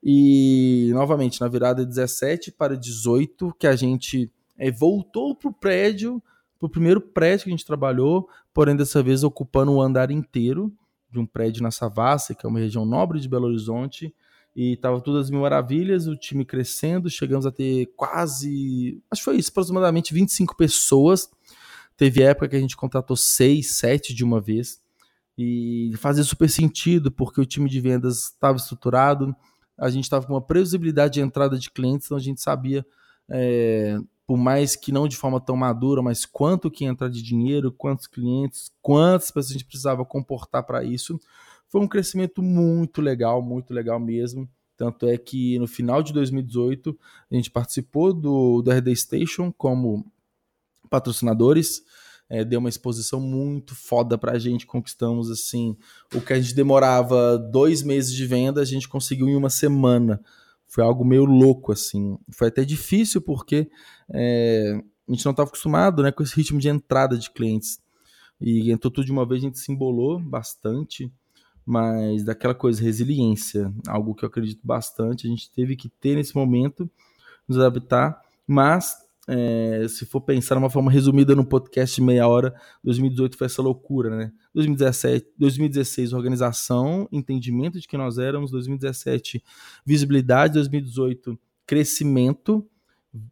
E 0.02 0.92
novamente, 0.94 1.42
na 1.42 1.48
virada 1.48 1.86
17 1.86 2.52
para 2.52 2.78
18, 2.78 3.56
que 3.58 3.66
a 3.66 3.76
gente 3.76 4.32
é, 4.58 4.72
voltou 4.72 5.36
para 5.36 5.50
o 5.50 5.54
prédio, 5.54 6.22
para 6.60 6.68
o 6.68 6.70
primeiro 6.70 7.02
prédio 7.02 7.46
que 7.46 7.50
a 7.50 7.56
gente 7.56 7.66
trabalhou, 7.66 8.30
porém 8.54 8.76
dessa 8.76 9.02
vez 9.02 9.24
ocupando 9.24 9.74
o 9.74 9.82
andar 9.82 10.12
inteiro 10.12 10.72
de 11.16 11.20
um 11.20 11.26
prédio 11.26 11.64
na 11.64 11.72
Savassi, 11.72 12.36
que 12.36 12.46
é 12.46 12.50
uma 12.50 12.60
região 12.60 12.86
nobre 12.86 13.20
de 13.20 13.28
Belo 13.28 13.48
Horizonte, 13.48 14.14
e 14.56 14.74
estava 14.74 15.02
tudo 15.02 15.18
as 15.18 15.30
mil 15.30 15.42
maravilhas, 15.42 16.08
o 16.08 16.16
time 16.16 16.46
crescendo, 16.46 17.10
chegamos 17.10 17.46
a 17.46 17.52
ter 17.52 17.88
quase, 17.96 19.02
acho 19.12 19.22
que 19.22 19.26
foi 19.26 19.38
isso, 19.38 19.50
aproximadamente 19.52 20.14
25 20.14 20.56
pessoas. 20.56 21.30
Teve 21.98 22.24
época 22.24 22.50
que 22.50 22.56
a 22.56 22.60
gente 22.60 22.78
contratou 22.78 23.18
6, 23.18 23.78
7 23.78 24.14
de 24.14 24.24
uma 24.24 24.40
vez, 24.40 24.82
e 25.38 25.92
fazia 25.98 26.24
super 26.24 26.50
sentido, 26.50 27.12
porque 27.12 27.42
o 27.42 27.46
time 27.46 27.70
de 27.70 27.82
vendas 27.82 28.30
estava 28.30 28.58
estruturado, 28.58 29.36
a 29.78 29.90
gente 29.90 30.06
estava 30.06 30.26
com 30.26 30.34
uma 30.34 30.42
previsibilidade 30.42 31.16
de 31.16 31.22
entrada 31.22 31.58
de 31.58 31.70
clientes, 31.70 32.08
então 32.08 32.18
a 32.18 32.22
gente 32.22 32.42
sabia 32.42 32.86
é, 33.30 33.98
por 34.26 34.38
mais 34.38 34.76
que 34.76 34.92
não 34.92 35.08
de 35.08 35.16
forma 35.16 35.40
tão 35.40 35.56
madura, 35.56 36.02
mas 36.02 36.26
quanto 36.26 36.72
que 36.72 36.84
entra 36.84 37.10
de 37.10 37.22
dinheiro, 37.22 37.72
quantos 37.72 38.08
clientes, 38.08 38.72
quantas 38.82 39.30
pessoas 39.30 39.52
a 39.52 39.54
gente 39.54 39.66
precisava 39.66 40.04
comportar 40.04 40.64
para 40.64 40.84
isso. 40.84 41.20
Foi 41.68 41.80
um 41.82 41.88
crescimento 41.88 42.42
muito 42.42 43.02
legal, 43.02 43.42
muito 43.42 43.74
legal 43.74 44.00
mesmo. 44.00 44.50
Tanto 44.78 45.08
é 45.08 45.18
que 45.18 45.58
no 45.60 45.68
final 45.68 46.02
de 46.02 46.12
2018 46.12 46.98
a 47.32 47.36
gente 47.36 47.52
participou 47.52 48.14
do, 48.14 48.62
do 48.62 48.72
RD 48.72 48.96
Station 48.96 49.52
como 49.52 50.06
patrocinadores. 50.90 51.84
É, 52.28 52.44
deu 52.44 52.60
uma 52.60 52.70
exposição 52.70 53.20
muito 53.20 53.76
foda 53.76 54.18
pra 54.18 54.40
gente. 54.40 54.66
Conquistamos 54.66 55.30
assim 55.30 55.78
o 56.14 56.20
que 56.20 56.34
a 56.34 56.42
gente 56.42 56.56
demorava 56.56 57.38
dois 57.38 57.84
meses 57.84 58.14
de 58.14 58.26
venda, 58.26 58.62
a 58.62 58.66
gente 58.66 58.90
conseguiu 58.90 59.30
em 59.30 59.36
uma 59.36 59.50
semana. 59.50 60.20
Foi 60.68 60.84
algo 60.84 61.06
meio 61.06 61.26
louco, 61.26 61.72
assim. 61.72 62.18
Foi 62.32 62.48
até 62.48 62.64
difícil 62.66 63.22
porque 63.22 63.70
é, 64.10 64.82
a 65.08 65.12
gente 65.12 65.26
não 65.26 65.32
estava 65.32 65.48
acostumado 65.48 66.04
né, 66.04 66.12
com 66.12 66.24
esse 66.24 66.36
ritmo 66.36 66.60
de 66.60 66.70
entrada 66.70 67.18
de 67.18 67.30
clientes. 67.30 67.80
E 68.40 68.72
entrou 68.72 68.92
tudo 68.92 69.06
de 69.06 69.12
uma 69.12 69.26
vez, 69.26 69.42
a 69.42 69.46
gente 69.46 69.60
se 69.60 69.72
embolou 69.72 70.20
bastante, 70.20 71.12
mas 71.66 72.24
daquela 72.24 72.54
coisa, 72.54 72.82
resiliência, 72.82 73.74
algo 73.88 74.14
que 74.14 74.26
eu 74.26 74.28
acredito 74.28 74.62
bastante, 74.64 75.26
a 75.26 75.30
gente 75.30 75.50
teve 75.52 75.76
que 75.76 75.90
ter 75.90 76.16
nesse 76.16 76.36
momento, 76.36 76.90
nos 77.48 77.58
adaptar, 77.58 78.22
mas 78.46 78.98
é, 79.28 79.88
se 79.90 80.06
for 80.06 80.22
pensar 80.22 80.56
de 80.56 80.60
uma 80.60 80.70
forma 80.70 80.92
resumida 80.92 81.36
no 81.36 81.44
podcast 81.44 81.96
de 81.96 82.02
meia 82.02 82.28
hora, 82.28 82.54
2018 82.84 83.38
foi 83.38 83.48
essa 83.48 83.62
loucura, 83.62 84.16
né? 84.16 84.32
2017, 84.54 85.34
2016, 85.38 86.14
organização, 86.14 87.08
entendimento 87.12 87.80
de 87.80 87.88
que 87.88 87.98
nós 87.98 88.20
éramos, 88.20 88.52
2017, 88.52 89.44
visibilidade, 89.84 90.54
2018, 90.54 91.40
crescimento, 91.66 92.66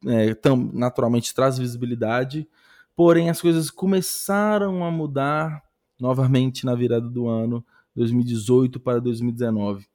é, 0.07 0.33
tam, 0.33 0.71
naturalmente 0.73 1.33
traz 1.33 1.59
visibilidade, 1.59 2.47
porém 2.95 3.29
as 3.29 3.39
coisas 3.39 3.69
começaram 3.69 4.83
a 4.83 4.89
mudar 4.89 5.61
novamente 5.99 6.65
na 6.65 6.73
virada 6.73 7.07
do 7.07 7.27
ano, 7.27 7.63
2018 7.95 8.79
para 8.79 8.99
2019. 8.99 9.85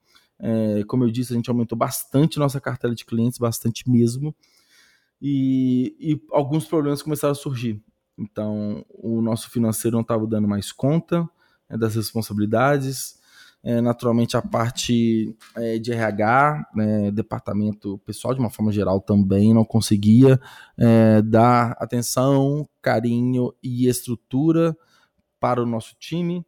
É, 0.40 0.84
como 0.86 1.02
eu 1.02 1.10
disse, 1.10 1.32
a 1.32 1.36
gente 1.36 1.50
aumentou 1.50 1.76
bastante 1.76 2.38
nossa 2.38 2.60
cartela 2.60 2.94
de 2.94 3.04
clientes, 3.04 3.38
bastante 3.40 3.90
mesmo 3.90 4.32
e, 5.20 5.96
e 5.98 6.26
alguns 6.30 6.66
problemas 6.66 7.02
começaram 7.02 7.32
a 7.32 7.34
surgir. 7.34 7.82
Então, 8.18 8.84
o 8.88 9.22
nosso 9.22 9.50
financeiro 9.50 9.96
não 9.96 10.02
estava 10.02 10.26
dando 10.26 10.48
mais 10.48 10.72
conta 10.72 11.28
é, 11.68 11.76
das 11.76 11.94
responsabilidades. 11.94 13.18
É, 13.62 13.80
naturalmente, 13.80 14.36
a 14.36 14.42
parte 14.42 15.36
é, 15.56 15.78
de 15.78 15.92
RH, 15.92 16.70
né, 16.74 17.10
departamento 17.10 17.98
pessoal, 17.98 18.34
de 18.34 18.40
uma 18.40 18.50
forma 18.50 18.72
geral, 18.72 19.00
também 19.00 19.52
não 19.52 19.64
conseguia 19.64 20.40
é, 20.76 21.20
dar 21.22 21.76
atenção, 21.78 22.68
carinho 22.80 23.52
e 23.62 23.88
estrutura 23.88 24.76
para 25.40 25.62
o 25.62 25.66
nosso 25.66 25.96
time. 25.98 26.44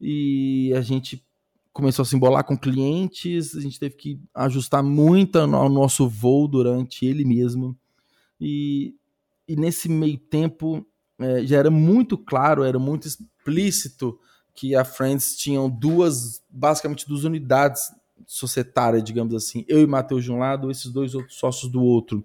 E 0.00 0.72
a 0.76 0.80
gente 0.80 1.24
começou 1.72 2.02
a 2.02 2.06
se 2.06 2.16
embolar 2.16 2.44
com 2.44 2.58
clientes, 2.58 3.54
a 3.54 3.60
gente 3.60 3.78
teve 3.78 3.94
que 3.96 4.20
ajustar 4.34 4.82
muito 4.82 5.38
ao 5.38 5.68
nosso 5.68 6.08
voo 6.08 6.48
durante 6.48 7.06
ele 7.06 7.24
mesmo. 7.24 7.76
E, 8.40 8.94
e 9.46 9.56
nesse 9.56 9.88
meio 9.88 10.18
tempo 10.18 10.86
é, 11.18 11.44
já 11.44 11.58
era 11.58 11.70
muito 11.70 12.16
claro, 12.16 12.64
era 12.64 12.78
muito 12.78 13.06
explícito 13.06 14.18
que 14.54 14.74
a 14.74 14.84
Friends 14.84 15.36
tinham 15.36 15.68
duas, 15.68 16.42
basicamente 16.50 17.06
duas 17.06 17.24
unidades 17.24 17.92
societárias, 18.26 19.02
digamos 19.02 19.34
assim. 19.34 19.64
Eu 19.68 19.80
e 19.80 19.86
Matheus 19.86 20.24
de 20.24 20.32
um 20.32 20.38
lado, 20.38 20.70
esses 20.70 20.90
dois 20.90 21.14
outros 21.14 21.36
sócios 21.36 21.70
do 21.70 21.82
outro. 21.82 22.24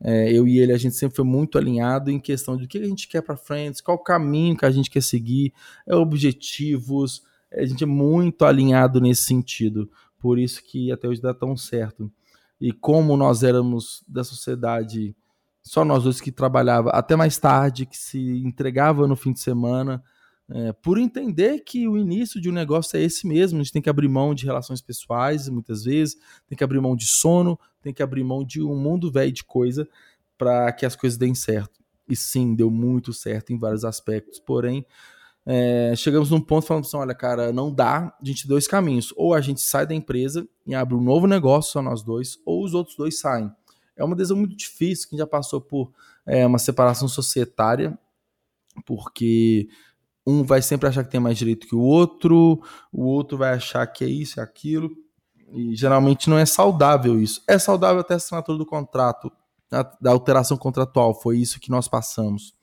É, 0.00 0.32
eu 0.32 0.48
e 0.48 0.58
ele, 0.58 0.72
a 0.72 0.78
gente 0.78 0.96
sempre 0.96 1.14
foi 1.14 1.24
muito 1.24 1.56
alinhado 1.56 2.10
em 2.10 2.18
questão 2.18 2.56
do 2.56 2.66
que 2.66 2.78
a 2.78 2.84
gente 2.84 3.06
quer 3.06 3.22
para 3.22 3.36
Friends, 3.36 3.80
qual 3.80 3.96
o 3.96 4.02
caminho 4.02 4.56
que 4.56 4.64
a 4.64 4.70
gente 4.70 4.90
quer 4.90 5.02
seguir, 5.02 5.52
é, 5.86 5.94
objetivos, 5.94 7.22
a 7.52 7.64
gente 7.64 7.84
é 7.84 7.86
muito 7.86 8.44
alinhado 8.44 9.00
nesse 9.00 9.22
sentido. 9.22 9.90
Por 10.18 10.38
isso 10.38 10.62
que 10.62 10.90
até 10.90 11.06
hoje 11.06 11.20
dá 11.20 11.32
tão 11.32 11.56
certo. 11.56 12.10
E 12.60 12.72
como 12.72 13.16
nós 13.16 13.42
éramos 13.42 14.04
da 14.08 14.24
sociedade, 14.24 15.14
só 15.62 15.84
nós 15.84 16.02
dois 16.02 16.20
que 16.20 16.32
trabalhava 16.32 16.90
até 16.90 17.14
mais 17.14 17.38
tarde, 17.38 17.86
que 17.86 17.96
se 17.96 18.18
entregava 18.44 19.06
no 19.06 19.16
fim 19.16 19.32
de 19.32 19.40
semana, 19.40 20.02
é, 20.50 20.72
por 20.72 20.98
entender 20.98 21.60
que 21.60 21.86
o 21.88 21.96
início 21.96 22.40
de 22.40 22.50
um 22.50 22.52
negócio 22.52 22.96
é 22.98 23.02
esse 23.02 23.26
mesmo, 23.26 23.60
a 23.60 23.62
gente 23.62 23.72
tem 23.72 23.80
que 23.80 23.88
abrir 23.88 24.08
mão 24.08 24.34
de 24.34 24.44
relações 24.44 24.82
pessoais, 24.82 25.48
muitas 25.48 25.84
vezes, 25.84 26.16
tem 26.46 26.58
que 26.58 26.64
abrir 26.64 26.80
mão 26.80 26.96
de 26.96 27.06
sono, 27.06 27.58
tem 27.80 27.94
que 27.94 28.02
abrir 28.02 28.24
mão 28.24 28.44
de 28.44 28.62
um 28.62 28.76
mundo 28.76 29.10
velho 29.10 29.32
de 29.32 29.44
coisa 29.44 29.88
para 30.36 30.72
que 30.72 30.84
as 30.84 30.96
coisas 30.96 31.16
deem 31.16 31.34
certo. 31.34 31.80
E 32.08 32.16
sim, 32.16 32.54
deu 32.54 32.70
muito 32.70 33.12
certo 33.12 33.52
em 33.52 33.58
vários 33.58 33.84
aspectos, 33.84 34.40
porém, 34.40 34.84
é, 35.44 35.92
chegamos 35.96 36.30
num 36.30 36.40
ponto 36.40 36.66
falando 36.66 36.84
assim: 36.84 36.96
olha, 36.96 37.14
cara, 37.14 37.52
não 37.52 37.72
dá, 37.72 38.14
a 38.20 38.24
gente 38.24 38.46
dois 38.46 38.66
caminhos. 38.66 39.12
Ou 39.16 39.34
a 39.34 39.40
gente 39.40 39.60
sai 39.60 39.86
da 39.86 39.94
empresa 39.94 40.46
e 40.66 40.74
abre 40.74 40.94
um 40.94 41.00
novo 41.00 41.26
negócio, 41.26 41.72
só 41.72 41.82
nós 41.82 42.02
dois, 42.02 42.38
ou 42.44 42.64
os 42.64 42.74
outros 42.74 42.96
dois 42.96 43.18
saem. 43.18 43.50
É 43.96 44.04
uma 44.04 44.16
decisão 44.16 44.36
muito 44.36 44.56
difícil, 44.56 45.08
que 45.08 45.16
já 45.16 45.26
passou 45.26 45.60
por 45.60 45.92
é, 46.26 46.46
uma 46.46 46.58
separação 46.58 47.08
societária, 47.08 47.98
porque 48.86 49.68
um 50.26 50.42
vai 50.42 50.62
sempre 50.62 50.88
achar 50.88 51.04
que 51.04 51.10
tem 51.10 51.20
mais 51.20 51.36
direito 51.36 51.66
que 51.66 51.74
o 51.74 51.80
outro, 51.80 52.62
o 52.92 53.04
outro 53.04 53.36
vai 53.36 53.54
achar 53.54 53.86
que 53.86 54.04
é 54.04 54.08
isso, 54.08 54.40
é 54.40 54.42
aquilo, 54.42 54.90
e 55.52 55.74
geralmente 55.76 56.30
não 56.30 56.38
é 56.38 56.46
saudável 56.46 57.20
isso. 57.20 57.42
É 57.46 57.58
saudável 57.58 58.00
até 58.00 58.14
a 58.14 58.16
assinatura 58.16 58.56
do 58.56 58.66
contrato, 58.66 59.30
da 60.00 60.10
alteração 60.10 60.56
contratual, 60.56 61.14
foi 61.20 61.38
isso 61.38 61.60
que 61.60 61.70
nós 61.70 61.88
passamos. 61.88 62.54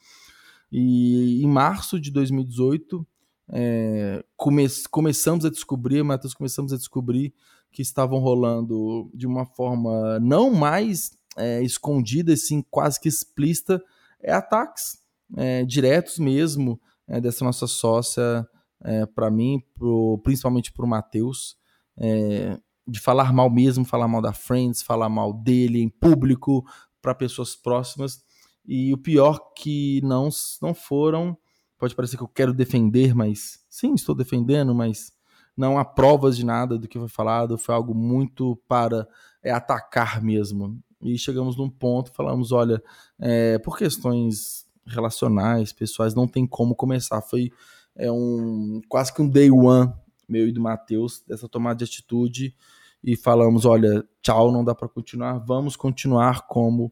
E 0.72 1.44
em 1.44 1.48
março 1.48 2.00
de 2.00 2.12
2018, 2.12 3.06
é, 3.52 4.24
come 4.38 4.68
começamos 4.92 5.44
a 5.44 5.50
descobrir, 5.50 6.04
Matheus, 6.04 6.34
começamos 6.34 6.72
a 6.72 6.78
descobrir 6.78 7.34
que 7.72 7.82
estavam 7.82 8.20
rolando 8.20 9.10
de 9.14 9.26
uma 9.26 9.46
forma 9.46 10.20
não 10.20 10.52
mais 10.52 11.12
é, 11.38 11.62
escondida, 11.62 12.36
sim 12.36 12.64
quase 12.70 13.00
que 13.00 13.08
explícita, 13.08 13.82
é, 14.22 14.32
ataques 14.32 15.00
é, 15.36 15.64
diretos 15.64 16.20
mesmo 16.20 16.80
é, 17.08 17.22
dessa 17.22 17.44
nossa 17.46 17.68
sócia 17.68 18.48
é, 18.82 19.06
para 19.06 19.30
mim, 19.30 19.62
pro, 19.76 20.20
principalmente 20.24 20.72
para 20.72 20.86
o 20.86 20.88
Matheus, 20.88 21.58
é, 21.98 22.58
de 22.88 23.00
falar 23.00 23.34
mal 23.34 23.50
mesmo, 23.50 23.86
falar 23.86 24.08
mal 24.08 24.22
da 24.22 24.34
Friends, 24.34 24.82
falar 24.82 25.10
mal 25.10 25.34
dele 25.34 25.82
em 25.82 25.90
público, 25.90 26.66
para 27.02 27.14
pessoas 27.14 27.56
próximas. 27.56 28.24
E 28.66 28.94
o 28.94 28.98
pior 28.98 29.54
que 29.56 30.02
não, 30.04 30.30
não 30.62 30.74
foram, 30.74 31.38
pode 31.78 31.96
parecer 31.96 32.18
que 32.18 32.24
eu 32.24 32.28
quero 32.28 32.54
defender, 32.54 33.14
mas 33.14 33.60
sim, 33.70 33.94
estou 33.94 34.16
defendendo, 34.16 34.74
mas 34.74 35.12
não 35.56 35.78
há 35.78 35.86
provas 35.86 36.38
de 36.38 36.46
nada 36.46 36.78
do 36.78 36.88
que 36.88 36.98
foi 36.98 37.10
falado, 37.10 37.58
foi 37.58 37.76
algo 37.76 37.94
muito 37.94 38.56
para 38.68 39.08
é, 39.44 39.52
atacar 39.52 40.22
mesmo. 40.22 40.80
E 41.02 41.18
chegamos 41.18 41.56
num 41.56 41.70
ponto, 41.70 42.12
falamos, 42.12 42.52
olha, 42.52 42.82
é, 43.20 43.58
por 43.60 43.78
questões 43.78 44.66
relacionais, 44.86 45.72
pessoais, 45.72 46.14
não 46.14 46.28
tem 46.28 46.46
como 46.46 46.76
começar. 46.76 47.22
Foi 47.22 47.52
é, 47.96 48.12
um 48.12 48.82
quase 48.90 49.14
que 49.14 49.22
um 49.22 49.30
day 49.30 49.50
one 49.50 49.94
meu 50.30 50.48
e 50.48 50.52
do 50.52 50.62
Matheus, 50.62 51.24
dessa 51.28 51.50
tomada 51.50 51.78
de 51.78 51.86
atitude, 51.86 52.56
e 53.04 53.16
falamos, 53.16 53.66
olha, 53.66 54.06
tchau, 54.22 54.52
não 54.52 54.64
dá 54.64 54.76
para 54.76 54.88
continuar, 54.88 55.40
vamos 55.40 55.76
continuar 55.76 56.46
como 56.48 56.92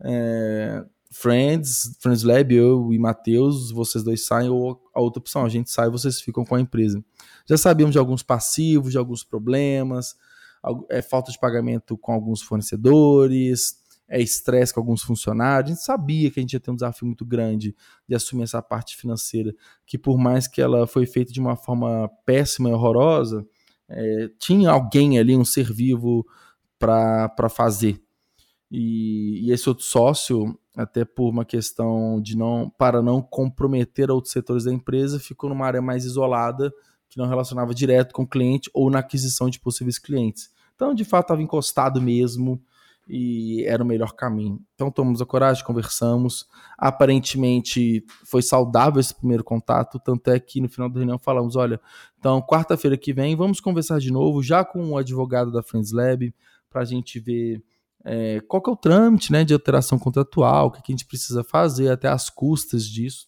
é, 0.00 0.84
Friends, 1.10 1.96
Friends 2.00 2.22
Lab, 2.22 2.54
eu 2.54 2.92
e 2.92 2.98
Matheus, 2.98 3.70
vocês 3.70 4.04
dois 4.04 4.26
saem, 4.26 4.50
ou 4.50 4.82
a 4.94 5.00
outra 5.00 5.20
opção, 5.20 5.44
a 5.44 5.48
gente 5.48 5.70
sai, 5.70 5.88
vocês 5.88 6.20
ficam 6.20 6.44
com 6.44 6.54
a 6.54 6.60
empresa. 6.60 7.02
Já 7.46 7.56
sabíamos 7.56 7.92
de 7.92 7.98
alguns 7.98 8.22
passivos, 8.22 8.92
de 8.92 8.98
alguns 8.98 9.24
problemas, 9.24 10.16
é, 10.90 11.02
falta 11.02 11.30
de 11.30 11.38
pagamento 11.38 11.96
com 11.96 12.12
alguns 12.12 12.42
fornecedores, 12.42 13.76
é 14.08 14.20
estresse 14.20 14.72
com 14.72 14.80
alguns 14.80 15.02
funcionários. 15.02 15.70
A 15.70 15.74
gente 15.74 15.84
sabia 15.84 16.30
que 16.30 16.38
a 16.38 16.42
gente 16.42 16.52
ia 16.52 16.60
ter 16.60 16.70
um 16.70 16.76
desafio 16.76 17.06
muito 17.06 17.24
grande 17.24 17.74
de 18.08 18.14
assumir 18.14 18.44
essa 18.44 18.62
parte 18.62 18.96
financeira, 18.96 19.54
que 19.84 19.98
por 19.98 20.16
mais 20.18 20.46
que 20.46 20.60
ela 20.60 20.86
foi 20.86 21.06
feita 21.06 21.32
de 21.32 21.40
uma 21.40 21.56
forma 21.56 22.08
péssima 22.24 22.68
e 22.68 22.72
horrorosa, 22.72 23.46
é, 23.88 24.30
tinha 24.38 24.70
alguém 24.70 25.18
ali, 25.18 25.36
um 25.36 25.44
ser 25.44 25.72
vivo, 25.72 26.26
para 26.78 27.48
fazer. 27.48 28.00
E, 28.70 29.46
e, 29.46 29.52
esse 29.52 29.68
outro 29.68 29.84
sócio, 29.84 30.58
até 30.76 31.04
por 31.04 31.30
uma 31.30 31.44
questão 31.44 32.20
de 32.20 32.36
não 32.36 32.68
para 32.68 33.00
não 33.00 33.22
comprometer 33.22 34.10
outros 34.10 34.32
setores 34.32 34.64
da 34.64 34.72
empresa, 34.72 35.20
ficou 35.20 35.48
numa 35.48 35.66
área 35.66 35.80
mais 35.80 36.04
isolada, 36.04 36.72
que 37.08 37.16
não 37.16 37.26
relacionava 37.26 37.74
direto 37.74 38.12
com 38.12 38.22
o 38.22 38.28
cliente 38.28 38.68
ou 38.74 38.90
na 38.90 38.98
aquisição 38.98 39.48
de 39.48 39.60
possíveis 39.60 39.98
clientes. 39.98 40.50
Então, 40.76 40.94
de 40.94 41.04
fato, 41.04 41.24
estava 41.24 41.42
encostado 41.42 42.00
mesmo 42.00 42.62
e 43.08 43.64
era 43.64 43.82
o 43.82 43.86
melhor 43.86 44.12
caminho. 44.12 44.60
Então, 44.74 44.90
tomamos 44.90 45.20
a 45.20 45.26
coragem, 45.26 45.64
conversamos. 45.64 46.46
Aparentemente, 46.78 48.04
foi 48.24 48.42
saudável 48.42 49.00
esse 49.00 49.14
primeiro 49.14 49.42
contato, 49.42 49.98
tanto 49.98 50.30
é 50.30 50.38
que 50.38 50.60
no 50.60 50.68
final 50.68 50.88
da 50.88 50.98
reunião 50.98 51.18
falamos: 51.18 51.56
olha, 51.56 51.80
então, 52.18 52.40
quarta-feira 52.42 52.96
que 52.96 53.12
vem, 53.12 53.34
vamos 53.34 53.58
conversar 53.58 53.98
de 53.98 54.12
novo, 54.12 54.42
já 54.42 54.64
com 54.64 54.90
o 54.90 54.98
advogado 54.98 55.50
da 55.50 55.62
Friends 55.62 55.92
Lab, 55.92 56.32
para 56.68 56.82
a 56.82 56.84
gente 56.84 57.18
ver 57.18 57.62
é, 58.04 58.40
qual 58.46 58.62
que 58.62 58.70
é 58.70 58.72
o 58.72 58.76
trâmite 58.76 59.32
né, 59.32 59.44
de 59.44 59.52
alteração 59.52 59.98
contratual, 59.98 60.68
o 60.68 60.70
que, 60.70 60.82
que 60.82 60.92
a 60.92 60.94
gente 60.94 61.06
precisa 61.06 61.42
fazer, 61.42 61.90
até 61.90 62.06
as 62.06 62.30
custas 62.30 62.84
disso. 62.84 63.26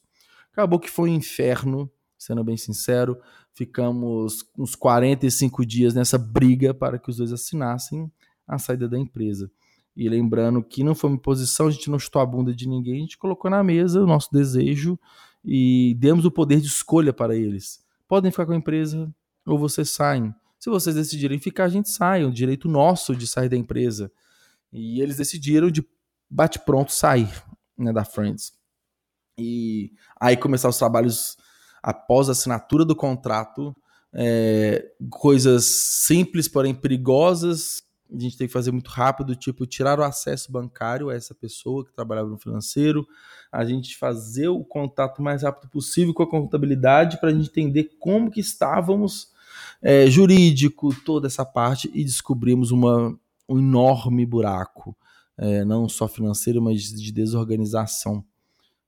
Acabou 0.52 0.78
que 0.78 0.90
foi 0.90 1.10
um 1.10 1.14
inferno, 1.14 1.90
sendo 2.16 2.44
bem 2.44 2.56
sincero. 2.56 3.18
Ficamos 3.58 4.44
uns 4.56 4.76
45 4.76 5.66
dias 5.66 5.92
nessa 5.92 6.16
briga 6.16 6.72
para 6.72 6.96
que 6.96 7.10
os 7.10 7.16
dois 7.16 7.32
assinassem 7.32 8.08
a 8.46 8.56
saída 8.56 8.88
da 8.88 8.96
empresa. 8.96 9.50
E 9.96 10.08
lembrando 10.08 10.62
que 10.62 10.84
não 10.84 10.94
foi 10.94 11.10
uma 11.10 11.16
imposição, 11.16 11.66
a 11.66 11.70
gente 11.72 11.90
não 11.90 11.98
chutou 11.98 12.22
a 12.22 12.26
bunda 12.26 12.54
de 12.54 12.68
ninguém, 12.68 12.98
a 12.98 13.00
gente 13.00 13.18
colocou 13.18 13.50
na 13.50 13.64
mesa 13.64 14.00
o 14.00 14.06
nosso 14.06 14.30
desejo 14.30 14.96
e 15.44 15.96
demos 15.98 16.24
o 16.24 16.30
poder 16.30 16.60
de 16.60 16.68
escolha 16.68 17.12
para 17.12 17.34
eles. 17.34 17.84
Podem 18.06 18.30
ficar 18.30 18.46
com 18.46 18.52
a 18.52 18.56
empresa 18.56 19.12
ou 19.44 19.58
vocês 19.58 19.90
saem. 19.90 20.32
Se 20.56 20.70
vocês 20.70 20.94
decidirem 20.94 21.40
ficar, 21.40 21.64
a 21.64 21.68
gente 21.68 21.90
sai, 21.90 22.22
é 22.22 22.26
um 22.28 22.30
direito 22.30 22.68
nosso 22.68 23.12
de 23.16 23.26
sair 23.26 23.48
da 23.48 23.56
empresa. 23.56 24.08
E 24.72 25.00
eles 25.00 25.16
decidiram 25.16 25.68
de 25.68 25.84
bate-pronto 26.30 26.92
sair 26.92 27.42
né, 27.76 27.92
da 27.92 28.04
Friends. 28.04 28.52
E 29.36 29.90
aí 30.20 30.36
começar 30.36 30.68
os 30.68 30.78
trabalhos 30.78 31.36
após 31.88 32.28
a 32.28 32.32
assinatura 32.32 32.84
do 32.84 32.94
contrato, 32.94 33.74
é, 34.12 34.92
coisas 35.08 35.64
simples, 35.64 36.46
porém 36.46 36.74
perigosas, 36.74 37.82
a 38.12 38.20
gente 38.20 38.36
tem 38.36 38.46
que 38.46 38.52
fazer 38.52 38.70
muito 38.70 38.88
rápido, 38.88 39.34
tipo 39.34 39.64
tirar 39.64 39.98
o 39.98 40.02
acesso 40.02 40.52
bancário 40.52 41.08
a 41.08 41.14
essa 41.14 41.34
pessoa 41.34 41.86
que 41.86 41.92
trabalhava 41.92 42.28
no 42.28 42.36
financeiro, 42.36 43.06
a 43.50 43.64
gente 43.64 43.96
fazer 43.96 44.48
o 44.48 44.62
contato 44.62 45.22
mais 45.22 45.44
rápido 45.44 45.70
possível 45.70 46.12
com 46.12 46.22
a 46.22 46.30
contabilidade 46.30 47.18
para 47.18 47.30
a 47.30 47.32
gente 47.32 47.48
entender 47.48 47.96
como 47.98 48.30
que 48.30 48.40
estávamos 48.40 49.28
é, 49.80 50.10
jurídico, 50.10 50.94
toda 51.06 51.26
essa 51.26 51.44
parte 51.44 51.90
e 51.94 52.04
descobrimos 52.04 52.70
uma 52.70 53.18
um 53.48 53.58
enorme 53.58 54.26
buraco, 54.26 54.94
é, 55.38 55.64
não 55.64 55.88
só 55.88 56.06
financeiro, 56.06 56.60
mas 56.60 56.82
de 56.82 57.10
desorganização. 57.10 58.22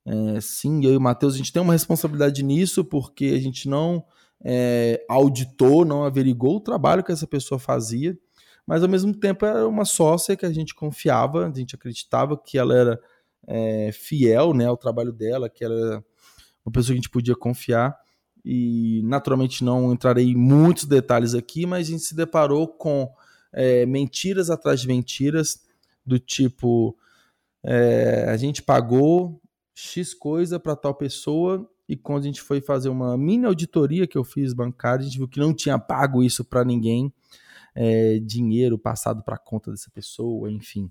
É, 0.06 0.40
sim, 0.40 0.84
eu 0.84 0.92
e 0.92 0.96
o 0.96 1.00
Matheus, 1.00 1.34
a 1.34 1.36
gente 1.36 1.52
tem 1.52 1.62
uma 1.62 1.72
responsabilidade 1.72 2.42
nisso, 2.42 2.84
porque 2.84 3.26
a 3.26 3.40
gente 3.40 3.68
não 3.68 4.04
é, 4.44 5.04
auditou, 5.08 5.84
não 5.84 6.04
averigou 6.04 6.56
o 6.56 6.60
trabalho 6.60 7.04
que 7.04 7.12
essa 7.12 7.26
pessoa 7.26 7.58
fazia, 7.58 8.18
mas 8.66 8.82
ao 8.82 8.88
mesmo 8.88 9.14
tempo 9.14 9.44
era 9.44 9.66
uma 9.66 9.84
sócia 9.84 10.36
que 10.36 10.46
a 10.46 10.52
gente 10.52 10.74
confiava, 10.74 11.46
a 11.46 11.52
gente 11.52 11.74
acreditava 11.74 12.36
que 12.36 12.56
ela 12.56 12.74
era 12.74 13.00
é, 13.46 13.90
fiel 13.92 14.54
né, 14.54 14.66
ao 14.66 14.76
trabalho 14.76 15.12
dela, 15.12 15.48
que 15.48 15.64
era 15.64 16.04
uma 16.64 16.72
pessoa 16.72 16.88
que 16.88 16.92
a 16.92 17.02
gente 17.02 17.10
podia 17.10 17.34
confiar. 17.34 17.96
E 18.42 19.02
naturalmente 19.04 19.62
não 19.62 19.92
entrarei 19.92 20.30
em 20.30 20.36
muitos 20.36 20.86
detalhes 20.86 21.34
aqui, 21.34 21.66
mas 21.66 21.88
a 21.88 21.90
gente 21.90 22.04
se 22.04 22.14
deparou 22.14 22.66
com 22.66 23.10
é, 23.52 23.84
mentiras 23.84 24.48
atrás 24.48 24.80
de 24.80 24.86
mentiras, 24.86 25.60
do 26.06 26.18
tipo: 26.18 26.96
é, 27.62 28.26
a 28.28 28.36
gente 28.36 28.62
pagou 28.62 29.40
X 29.80 30.14
coisa 30.14 30.60
para 30.60 30.76
tal 30.76 30.94
pessoa, 30.94 31.68
e 31.88 31.96
quando 31.96 32.22
a 32.22 32.26
gente 32.26 32.40
foi 32.40 32.60
fazer 32.60 32.88
uma 32.88 33.16
mini 33.16 33.46
auditoria 33.46 34.06
que 34.06 34.16
eu 34.16 34.22
fiz 34.22 34.52
bancária, 34.52 35.02
a 35.02 35.04
gente 35.04 35.18
viu 35.18 35.26
que 35.26 35.40
não 35.40 35.54
tinha 35.54 35.78
pago 35.78 36.22
isso 36.22 36.44
para 36.44 36.64
ninguém, 36.64 37.12
é, 37.74 38.18
dinheiro 38.18 38.78
passado 38.78 39.22
para 39.22 39.38
conta 39.38 39.70
dessa 39.70 39.90
pessoa, 39.90 40.50
enfim. 40.50 40.90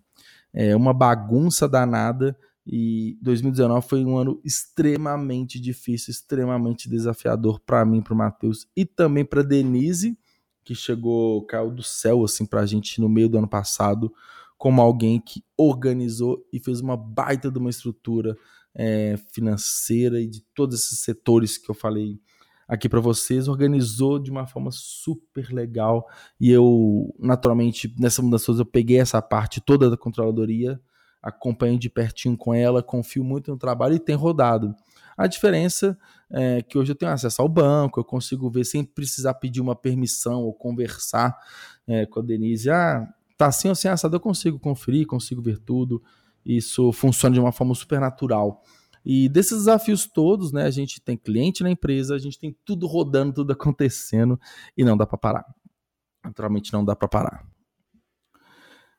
É 0.53 0.75
uma 0.75 0.93
bagunça 0.93 1.69
danada. 1.69 2.37
E 2.65 3.17
2019 3.21 3.87
foi 3.87 4.05
um 4.05 4.17
ano 4.17 4.39
extremamente 4.43 5.59
difícil, 5.59 6.11
extremamente 6.11 6.89
desafiador 6.89 7.59
para 7.59 7.83
mim, 7.85 8.01
para 8.01 8.13
o 8.13 8.17
Matheus 8.17 8.67
e 8.75 8.85
também 8.85 9.25
para 9.25 9.41
Denise, 9.41 10.17
que 10.63 10.75
chegou, 10.75 11.43
caiu 11.45 11.71
do 11.71 11.81
céu 11.81 12.23
assim 12.23 12.45
pra 12.45 12.65
gente 12.65 13.01
no 13.01 13.09
meio 13.09 13.29
do 13.29 13.37
ano 13.37 13.47
passado, 13.47 14.13
como 14.57 14.81
alguém 14.81 15.19
que 15.19 15.43
organizou 15.57 16.45
e 16.51 16.59
fez 16.59 16.81
uma 16.81 16.97
baita 16.97 17.49
de 17.49 17.57
uma 17.57 17.69
estrutura 17.69 18.37
é, 18.75 19.17
financeira 19.33 20.19
e 20.19 20.27
de 20.27 20.41
todos 20.53 20.79
esses 20.79 20.99
setores 20.99 21.57
que 21.57 21.69
eu 21.69 21.75
falei 21.75 22.19
aqui 22.67 22.87
para 22.87 22.99
vocês, 22.99 23.47
organizou 23.47 24.19
de 24.19 24.29
uma 24.29 24.45
forma 24.45 24.69
super 24.71 25.51
legal 25.51 26.07
e 26.39 26.51
eu, 26.51 27.13
naturalmente, 27.19 27.93
nessa 27.99 28.21
mudança 28.21 28.51
eu 28.51 28.65
peguei 28.65 28.99
essa 28.99 29.19
parte 29.23 29.59
toda 29.59 29.89
da 29.89 29.97
controladoria, 29.97 30.79
acompanho 31.21 31.79
de 31.79 31.89
pertinho 31.89 32.37
com 32.37 32.53
ela, 32.53 32.83
confio 32.83 33.23
muito 33.23 33.51
no 33.51 33.57
trabalho 33.57 33.95
e 33.95 33.99
tem 33.99 34.15
rodado. 34.15 34.75
A 35.17 35.27
diferença 35.27 35.97
é 36.31 36.61
que 36.61 36.77
hoje 36.77 36.91
eu 36.91 36.95
tenho 36.95 37.11
acesso 37.11 37.41
ao 37.41 37.49
banco, 37.49 37.99
eu 37.99 38.05
consigo 38.05 38.49
ver 38.49 38.63
sem 38.63 38.85
precisar 38.85 39.33
pedir 39.33 39.59
uma 39.59 39.75
permissão 39.75 40.43
ou 40.43 40.53
conversar 40.53 41.35
é, 41.87 42.05
com 42.05 42.19
a 42.19 42.23
Denise. 42.23 42.69
Ah, 42.69 43.05
tá 43.35 43.47
assim 43.47 43.67
ou 43.67 43.75
sem 43.75 43.89
assado, 43.89 44.15
eu 44.15 44.19
consigo 44.19 44.59
conferir, 44.59 45.07
consigo 45.07 45.41
ver 45.41 45.57
tudo. 45.57 46.01
Isso 46.49 46.91
funciona 46.91 47.35
de 47.35 47.39
uma 47.39 47.51
forma 47.51 47.75
super 47.75 47.99
natural. 47.99 48.63
E 49.05 49.29
desses 49.29 49.59
desafios 49.59 50.07
todos, 50.07 50.51
né, 50.51 50.63
a 50.63 50.71
gente 50.71 50.99
tem 50.99 51.15
cliente 51.15 51.61
na 51.61 51.69
empresa, 51.69 52.15
a 52.15 52.17
gente 52.17 52.39
tem 52.39 52.57
tudo 52.65 52.87
rodando, 52.87 53.33
tudo 53.33 53.53
acontecendo 53.53 54.39
e 54.75 54.83
não 54.83 54.97
dá 54.97 55.05
para 55.05 55.17
parar. 55.17 55.45
Naturalmente 56.23 56.73
não 56.73 56.83
dá 56.83 56.95
para 56.95 57.07
parar. 57.07 57.45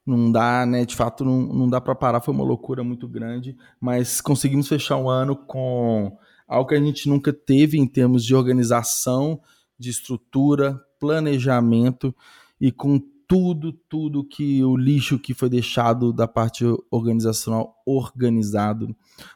Não 0.06 0.30
dá, 0.30 0.64
né, 0.64 0.84
de 0.84 0.94
fato 0.94 1.24
não, 1.24 1.40
não 1.40 1.68
dá 1.68 1.80
para 1.80 1.94
parar, 1.94 2.20
foi 2.20 2.32
uma 2.32 2.44
loucura 2.44 2.84
muito 2.84 3.08
grande, 3.08 3.56
mas 3.80 4.20
conseguimos 4.20 4.68
fechar 4.68 4.96
o 4.96 5.10
ano 5.10 5.34
com 5.34 6.16
algo 6.46 6.68
que 6.68 6.76
a 6.76 6.80
gente 6.80 7.08
nunca 7.08 7.32
teve 7.32 7.78
em 7.78 7.86
termos 7.86 8.24
de 8.24 8.34
organização, 8.34 9.40
de 9.76 9.90
estrutura, 9.90 10.80
planejamento 11.00 12.14
e 12.60 12.70
com 12.70 13.00
tudo, 13.30 13.72
tudo 13.72 14.24
que 14.24 14.64
o 14.64 14.76
lixo 14.76 15.16
que 15.16 15.32
foi 15.32 15.48
deixado 15.48 16.12
da 16.12 16.26
parte 16.26 16.64
organizacional 16.90 17.76
organizado 17.86 18.92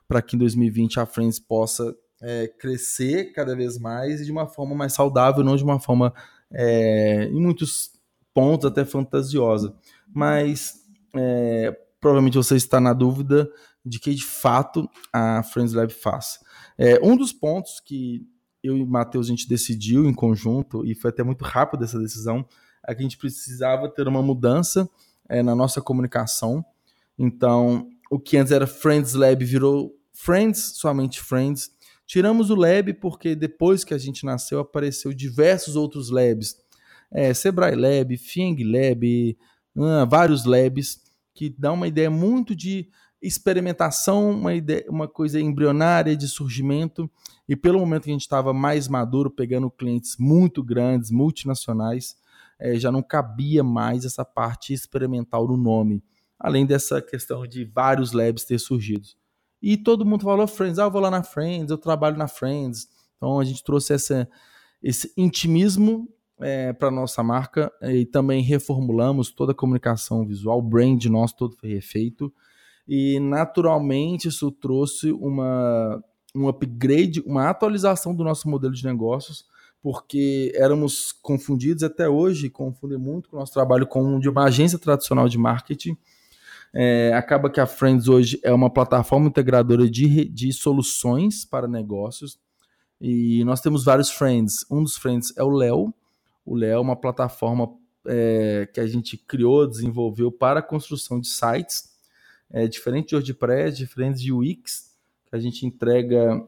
para 0.09 0.21
que 0.21 0.35
em 0.35 0.39
2020 0.41 0.99
a 0.99 1.07
Friends 1.07 1.39
possa 1.39 1.95
é, 2.21 2.49
crescer 2.49 3.33
cada 3.33 3.55
vez 3.55 3.79
mais 3.79 4.21
e 4.21 4.25
de 4.25 4.33
uma 4.33 4.49
forma 4.49 4.75
mais 4.75 4.95
saudável, 4.95 5.45
não 5.45 5.55
de 5.55 5.63
uma 5.63 5.79
forma, 5.79 6.13
é, 6.51 7.29
em 7.31 7.41
muitos 7.41 7.93
pontos, 8.35 8.67
até 8.67 8.85
fantasiosa. 8.85 9.73
Mas 10.13 10.75
é, 11.15 11.71
provavelmente 12.01 12.37
você 12.37 12.57
está 12.57 12.81
na 12.81 12.93
dúvida 12.93 13.49
de 13.87 14.01
que 14.01 14.13
de 14.13 14.25
fato 14.25 14.91
a 15.13 15.41
Friends 15.45 15.73
Lab 15.73 15.93
faz. 15.93 16.41
É, 16.77 16.99
um 17.01 17.17
dos 17.17 17.33
pontos 17.33 17.79
que 17.79 18.27
eu 18.61 18.77
e 18.77 18.83
o 18.83 18.87
Matheus 18.89 19.27
a 19.27 19.31
gente 19.31 19.49
decidiu 19.49 20.05
em 20.05 20.13
conjunto, 20.13 20.85
e 20.85 20.97
foi 20.97 21.11
até 21.11 21.23
muito 21.23 21.45
rápido 21.45 21.85
essa 21.85 22.01
decisão, 22.01 22.45
é 22.87 22.93
a 22.93 23.03
gente 23.03 23.17
precisava 23.17 23.89
ter 23.89 24.07
uma 24.07 24.23
mudança 24.23 24.89
é, 25.29 25.43
na 25.43 25.55
nossa 25.55 25.81
comunicação. 25.81 26.65
Então, 27.19 27.89
o 28.11 28.19
que 28.19 28.37
antes 28.37 28.53
era 28.53 28.67
Friends 28.67 29.15
Lab 29.15 29.45
virou 29.45 29.93
Friends, 30.13 30.75
somente 30.77 31.21
Friends. 31.21 31.71
Tiramos 32.07 32.51
o 32.51 32.55
Lab 32.55 32.93
porque 32.95 33.35
depois 33.35 33.83
que 33.83 33.95
a 33.95 33.99
gente 33.99 34.25
nasceu 34.25 34.61
apareceu 34.61 35.13
diversos 35.13 35.77
outros 35.77 36.11
labs. 36.11 36.57
É, 37.11 37.33
Sebrae 37.33 37.75
Lab, 37.75 38.17
Fing 38.17 38.63
Lab, 38.65 39.39
uh, 39.77 40.07
vários 40.09 40.45
labs 40.45 41.01
que 41.33 41.49
dão 41.49 41.75
uma 41.75 41.89
ideia 41.89 42.11
muito 42.11 42.55
de 42.55 42.89
experimentação, 43.21 44.31
uma, 44.31 44.55
ideia, 44.55 44.85
uma 44.89 45.09
coisa 45.09 45.41
embrionária 45.41 46.15
de 46.15 46.29
surgimento. 46.29 47.11
E 47.49 47.57
pelo 47.57 47.79
momento 47.79 48.05
que 48.05 48.11
a 48.11 48.13
gente 48.13 48.23
estava 48.23 48.53
mais 48.53 48.87
maduro, 48.87 49.31
pegando 49.31 49.71
clientes 49.71 50.17
muito 50.19 50.63
grandes, 50.63 51.11
multinacionais, 51.11 52.17
é, 52.59 52.77
já 52.77 52.91
não 52.91 53.03
cabia 53.03 53.63
mais 53.63 54.05
essa 54.05 54.25
parte 54.25 54.73
experimental 54.73 55.47
no 55.47 55.57
nome, 55.57 56.03
além 56.39 56.67
dessa 56.67 57.01
questão 57.01 57.47
de 57.47 57.65
vários 57.65 58.13
labs 58.13 58.45
ter 58.45 58.59
surgido. 58.59 59.09
E 59.61 59.77
todo 59.77 60.05
mundo 60.05 60.25
falou 60.25 60.47
Friends, 60.47 60.79
ah, 60.79 60.85
eu 60.85 60.91
vou 60.91 61.01
lá 61.01 61.11
na 61.11 61.23
Friends, 61.23 61.71
eu 61.71 61.79
trabalho 61.79 62.19
na 62.19 62.29
Friends. 62.29 62.87
Então 63.17 63.41
a 63.41 63.45
gente 63.45 63.65
trouxe 63.65 63.95
essa, 63.95 64.29
esse 64.83 65.13
intimismo 65.17 66.09
é, 66.39 66.73
para 66.73 66.91
nossa 66.91 67.23
marca 67.23 67.73
e 67.81 68.05
também 68.05 68.43
reformulamos 68.43 69.31
toda 69.31 69.53
a 69.53 69.55
comunicação 69.55 70.27
visual, 70.27 70.59
o 70.59 70.63
brand 70.63 71.03
nosso 71.07 71.37
todo 71.37 71.57
foi 71.57 71.71
refeito. 71.71 72.33
E 72.87 73.19
naturalmente 73.19 74.29
isso 74.29 74.51
trouxe 74.53 75.11
uma, 75.13 76.03
um 76.35 76.49
upgrade, 76.49 77.23
uma 77.25 77.49
atualização 77.49 78.15
do 78.15 78.23
nosso 78.23 78.49
modelo 78.49 78.75
de 78.75 78.85
negócios, 78.85 79.47
porque 79.85 80.51
éramos 80.55 81.13
confundidos 81.13 81.83
até 81.83 82.09
hoje, 82.09 82.49
confundem 82.49 82.97
muito 82.97 83.29
com 83.29 83.37
o 83.37 83.39
nosso 83.39 83.53
trabalho 83.53 83.87
com 83.87 84.19
de 84.19 84.31
uma 84.31 84.45
agência 84.45 84.79
tradicional 84.79 85.29
de 85.29 85.37
marketing. 85.37 85.95
É, 86.73 87.13
acaba 87.13 87.51
que 87.51 87.61
a 87.61 87.67
Friends 87.67 88.09
hoje 88.09 88.41
é 88.43 88.51
uma 88.51 88.71
plataforma 88.71 89.27
integradora 89.27 89.87
de, 89.87 90.25
de 90.25 90.55
soluções 90.55 91.45
para 91.45 91.69
negócios. 91.69 92.39
E 92.99 93.45
nós 93.45 93.61
temos 93.61 93.85
vários 93.85 94.11
Friends. 94.11 94.65
Um 94.71 94.83
dos 94.83 94.97
Friends 94.97 95.37
é 95.37 95.45
o 95.45 95.51
Léo. 95.51 95.93
O 96.47 96.55
Léo 96.55 96.79
é 96.79 96.81
uma 96.81 96.97
plataforma 96.97 97.69
é, 98.07 98.67
que 98.73 98.81
a 98.81 98.87
gente 98.87 99.19
criou, 99.19 99.67
desenvolveu 99.67 100.33
para 100.33 100.61
a 100.61 100.63
construção 100.63 101.21
de 101.21 101.29
sites. 101.29 101.93
É, 102.51 102.67
diferente 102.67 103.09
de 103.09 103.17
WordPress, 103.17 103.77
diferente 103.77 104.23
de 104.23 104.33
UX, 104.33 104.95
que 105.27 105.37
a 105.37 105.39
gente 105.39 105.67
entrega, 105.67 106.43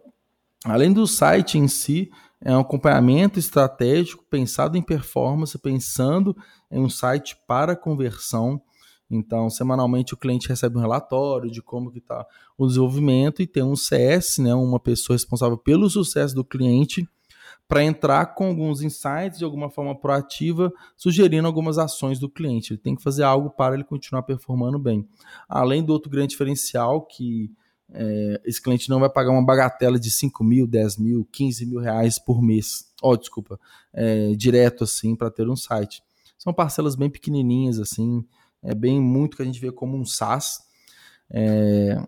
além 0.65 0.91
do 0.91 1.07
site 1.07 1.59
em 1.59 1.69
si, 1.69 2.11
é 2.47 2.57
um 2.57 2.61
acompanhamento 2.61 3.41
estratégico 3.41 4.25
pensado 4.31 4.79
em 4.79 4.83
performance, 4.83 5.59
pensando 5.59 6.37
em 6.71 6.79
um 6.79 6.89
site 6.89 7.37
para 7.45 7.75
conversão. 7.75 8.63
Então, 9.11 9.51
semanalmente 9.51 10.15
o 10.15 10.17
cliente 10.17 10.49
recebe 10.49 10.79
um 10.79 10.81
relatório 10.81 11.51
de 11.51 11.61
como 11.61 11.91
que 11.91 11.99
está 11.99 12.25
o 12.57 12.69
desenvolvimento 12.69 13.43
e 13.43 13.49
tem 13.49 13.65
um 13.65 13.75
CS, 13.75 14.39
né, 14.39 14.55
uma 14.55 14.79
pessoa 14.79 15.17
responsável 15.17 15.59
pelo 15.59 15.91
sucesso 15.91 16.37
do 16.37 16.45
cliente, 16.45 17.09
para 17.67 17.83
entrar 17.83 18.27
com 18.27 18.47
alguns 18.47 18.81
insights 18.81 19.39
de 19.39 19.45
alguma 19.45 19.69
forma 19.69 19.99
proativa, 19.99 20.73
sugerindo 20.97 21.49
algumas 21.49 21.79
ações 21.79 22.21
do 22.21 22.31
cliente. 22.31 22.73
Ele 22.73 22.81
tem 22.81 22.95
que 22.95 23.03
fazer 23.03 23.25
algo 23.25 23.51
para 23.51 23.75
ele 23.75 23.83
continuar 23.83 24.23
performando 24.23 24.79
bem. 24.79 25.05
Além 25.49 25.83
do 25.83 25.93
outro 25.93 26.09
grande 26.09 26.29
diferencial 26.29 27.05
que 27.05 27.51
é, 27.93 28.41
esse 28.45 28.61
cliente 28.61 28.89
não 28.89 29.01
vai 29.01 29.09
pagar 29.09 29.31
uma 29.31 29.45
bagatela 29.45 29.99
de 29.99 30.11
5 30.11 30.43
mil, 30.43 30.67
10 30.67 30.97
mil, 30.99 31.25
15 31.31 31.67
mil 31.67 31.81
reais 31.81 32.19
por 32.19 32.43
mês. 32.43 32.91
Oh, 33.03 33.17
desculpa, 33.17 33.59
é, 33.93 34.33
direto 34.35 34.85
assim 34.85 35.15
para 35.15 35.31
ter 35.31 35.49
um 35.49 35.57
site. 35.57 36.03
São 36.39 36.53
parcelas 36.53 36.95
bem 36.95 37.09
pequenininhas 37.09 37.79
assim, 37.79 38.25
é 38.63 38.75
bem 38.75 39.01
muito 39.01 39.37
que 39.37 39.43
a 39.43 39.47
gente 39.47 39.61
vê 39.61 39.71
como 39.71 39.97
um 39.97 40.05
SaaS. 40.05 40.61
É, 41.31 42.01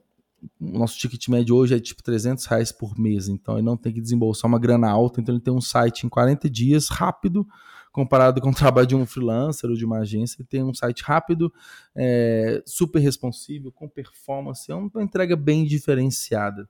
o 0.61 0.79
nosso 0.79 0.99
ticket 0.99 1.29
médio 1.29 1.57
hoje 1.57 1.75
é 1.75 1.81
tipo 1.81 2.03
300 2.03 2.45
reais 2.47 2.71
por 2.71 2.99
mês, 2.99 3.29
então 3.29 3.55
ele 3.55 3.65
não 3.65 3.77
tem 3.77 3.93
que 3.93 4.01
desembolsar 4.01 4.49
uma 4.49 4.59
grana 4.59 4.89
alta, 4.89 5.21
então 5.21 5.35
ele 5.35 5.43
tem 5.43 5.53
um 5.53 5.61
site 5.61 6.07
em 6.07 6.09
40 6.09 6.49
dias, 6.49 6.89
rápido, 6.89 7.47
comparado 7.93 8.41
com 8.41 8.51
o 8.51 8.55
trabalho 8.55 8.87
de 8.87 8.97
um 8.97 9.07
freelancer 9.07 9.69
ou 9.69 9.77
de 9.77 9.85
uma 9.85 9.99
agência, 9.99 10.45
tem 10.49 10.63
um 10.63 10.75
site 10.75 11.03
rápido, 11.03 11.53
é, 11.95 12.63
super 12.67 13.01
responsível, 13.01 13.73
com 13.73 13.89
performance, 13.89 14.71
é 14.71 14.75
uma 14.75 15.03
entrega 15.03 15.37
bem 15.37 15.65
diferenciada. 15.65 16.69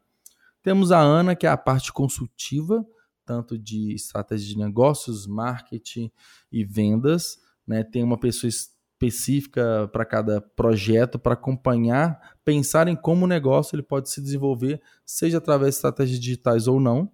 Temos 0.62 0.92
a 0.92 1.00
Ana, 1.00 1.34
que 1.34 1.46
é 1.46 1.50
a 1.50 1.56
parte 1.56 1.92
consultiva, 1.92 2.84
tanto 3.24 3.58
de 3.58 3.94
estratégia 3.94 4.48
de 4.48 4.58
negócios, 4.58 5.26
marketing 5.26 6.10
e 6.50 6.64
vendas. 6.64 7.38
Né? 7.66 7.84
Tem 7.84 8.02
uma 8.02 8.18
pessoa 8.18 8.48
específica 8.48 9.88
para 9.92 10.04
cada 10.04 10.40
projeto 10.40 11.18
para 11.18 11.34
acompanhar, 11.34 12.36
pensar 12.44 12.88
em 12.88 12.96
como 12.96 13.24
o 13.24 13.28
negócio 13.28 13.76
ele 13.76 13.82
pode 13.82 14.10
se 14.10 14.20
desenvolver, 14.20 14.80
seja 15.04 15.38
através 15.38 15.74
de 15.74 15.76
estratégias 15.76 16.18
digitais 16.18 16.66
ou 16.66 16.80
não. 16.80 17.12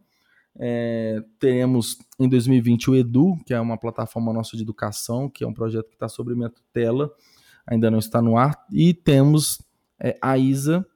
É, 0.57 1.23
teremos 1.39 1.99
em 2.19 2.29
2020 2.29 2.91
o 2.91 2.97
Edu, 2.97 3.37
que 3.45 3.53
é 3.53 3.61
uma 3.61 3.77
plataforma 3.77 4.33
nossa 4.33 4.57
de 4.57 4.63
educação, 4.63 5.29
que 5.29 5.43
é 5.43 5.47
um 5.47 5.55
projeto 5.55 5.89
que 5.89 5.95
está 5.95 6.09
sobre 6.09 6.35
minha 6.35 6.51
tutela, 6.51 7.11
ainda 7.67 7.91
não 7.91 7.99
está 7.99 8.23
no 8.23 8.37
ar. 8.37 8.65
E 8.71 8.95
temos 8.95 9.61
é, 9.99 10.17
a 10.23 10.39
ISA, 10.39 10.87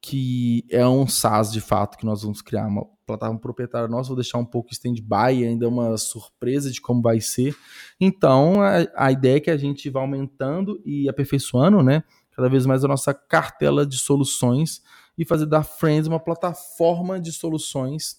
que 0.00 0.64
é 0.70 0.86
um 0.86 1.06
SaaS 1.06 1.52
de 1.52 1.60
fato 1.60 1.98
que 1.98 2.06
nós 2.06 2.22
vamos 2.22 2.40
criar, 2.40 2.66
uma 2.66 2.86
plataforma 3.06 3.40
proprietária 3.40 3.88
nossa, 3.88 4.08
vou 4.08 4.16
deixar 4.16 4.38
um 4.38 4.44
pouco 4.44 4.72
stand-by, 4.72 5.44
ainda 5.44 5.68
uma 5.68 5.96
surpresa 5.98 6.70
de 6.70 6.80
como 6.80 7.02
vai 7.02 7.20
ser. 7.20 7.54
Então, 8.00 8.62
a, 8.62 8.86
a, 8.96 9.12
ideia 9.12 9.36
é 9.36 9.40
que 9.40 9.50
a 9.50 9.56
gente 9.56 9.90
vá 9.90 10.00
aumentando 10.00 10.80
e 10.84 11.08
aperfeiçoando, 11.08 11.82
né, 11.82 12.04
cada 12.30 12.48
vez 12.48 12.64
mais 12.64 12.84
a 12.84 12.88
nossa 12.88 13.12
cartela 13.12 13.84
de 13.84 13.98
soluções 13.98 14.82
e 15.18 15.24
fazer 15.24 15.46
da 15.46 15.62
Friends 15.62 16.06
uma 16.06 16.20
plataforma 16.20 17.20
de 17.20 17.32
soluções 17.32 18.18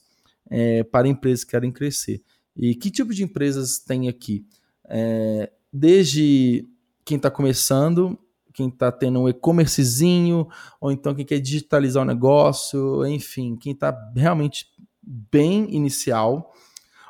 é, 0.52 0.84
para 0.84 1.08
empresas 1.08 1.46
que 1.46 1.52
querem 1.52 1.72
crescer. 1.72 2.22
E 2.56 2.76
que 2.76 2.92
tipo 2.92 3.14
de 3.14 3.24
empresas 3.24 3.80
tem 3.80 4.10
aqui? 4.10 4.46
É, 4.90 5.50
desde 5.72 6.68
quem 7.06 7.16
está 7.16 7.32
começando, 7.32 8.20
quem 8.54 8.68
está 8.68 8.92
tendo 8.92 9.22
um 9.22 9.30
e-commercezinho, 9.30 10.46
ou 10.82 10.92
então 10.92 11.16
quem 11.16 11.26
quer 11.26 11.40
digitalizar 11.40 12.04
o 12.04 12.06
negócio, 12.06 13.06
enfim, 13.06 13.56
quem 13.56 13.72
está 13.72 13.98
realmente 14.14 14.66
bem 15.02 15.74
inicial, 15.74 16.54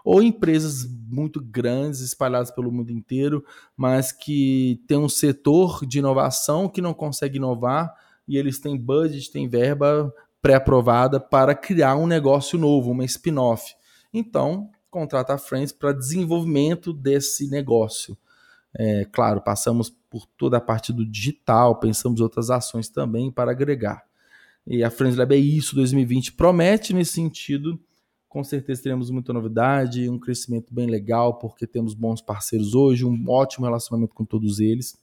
ou 0.06 0.21
empresas 0.21 0.88
muito 1.10 1.41
grandes, 1.41 2.01
espalhadas 2.01 2.51
pelo 2.51 2.71
mundo 2.71 2.91
inteiro, 2.91 3.43
mas 3.75 4.12
que 4.12 4.82
tem 4.88 4.97
um 4.97 5.10
setor 5.10 5.86
de 5.86 5.99
inovação 5.99 6.69
que 6.69 6.82
não 6.82 6.93
consegue 6.93 7.38
inovar 7.38 7.91
e 8.27 8.38
eles 8.38 8.60
têm 8.60 8.77
budget, 8.77 9.32
têm 9.32 9.47
verba 9.47 10.13
pré-aprovada 10.41 11.19
para 11.19 11.54
criar 11.54 11.95
um 11.95 12.08
negócio 12.08 12.58
novo, 12.58 12.91
uma 12.91 13.06
spin-off. 13.06 13.73
Então, 14.13 14.69
contrata 14.89 15.34
a 15.34 15.38
Friends 15.38 15.71
para 15.71 15.93
desenvolvimento 15.93 16.91
desse 16.91 17.49
negócio. 17.49 18.17
É, 18.73 19.06
claro, 19.06 19.41
passamos 19.41 19.89
por 20.10 20.25
toda 20.38 20.58
a 20.58 20.62
parte 20.62 20.91
do 20.91 21.06
digital, 21.06 21.80
pensamos 21.80 22.19
outras 22.19 22.49
ações 22.49 22.89
também 22.89 23.32
para 23.32 23.51
agregar. 23.51 24.04
E 24.65 24.84
a 24.84 24.89
Friends 24.89 25.17
Lab 25.17 25.34
é 25.34 25.38
isso, 25.38 25.75
2020 25.75 26.34
promete 26.34 26.93
nesse 26.93 27.13
sentido. 27.13 27.80
Com 28.27 28.43
certeza 28.43 28.84
teremos 28.84 29.10
muita 29.10 29.34
novidade, 29.34 30.10
um 30.10 30.19
crescimento 30.19 30.73
bem 30.73 30.88
legal, 30.88 31.38
porque 31.38 31.67
temos 31.67 31.93
bons 31.93 32.21
parceiros 32.21 32.73
hoje, 32.73 33.04
um 33.04 33.25
ótimo 33.27 33.65
relacionamento 33.65 34.13
com 34.13 34.23
todos 34.23 34.60
eles. 34.60 34.97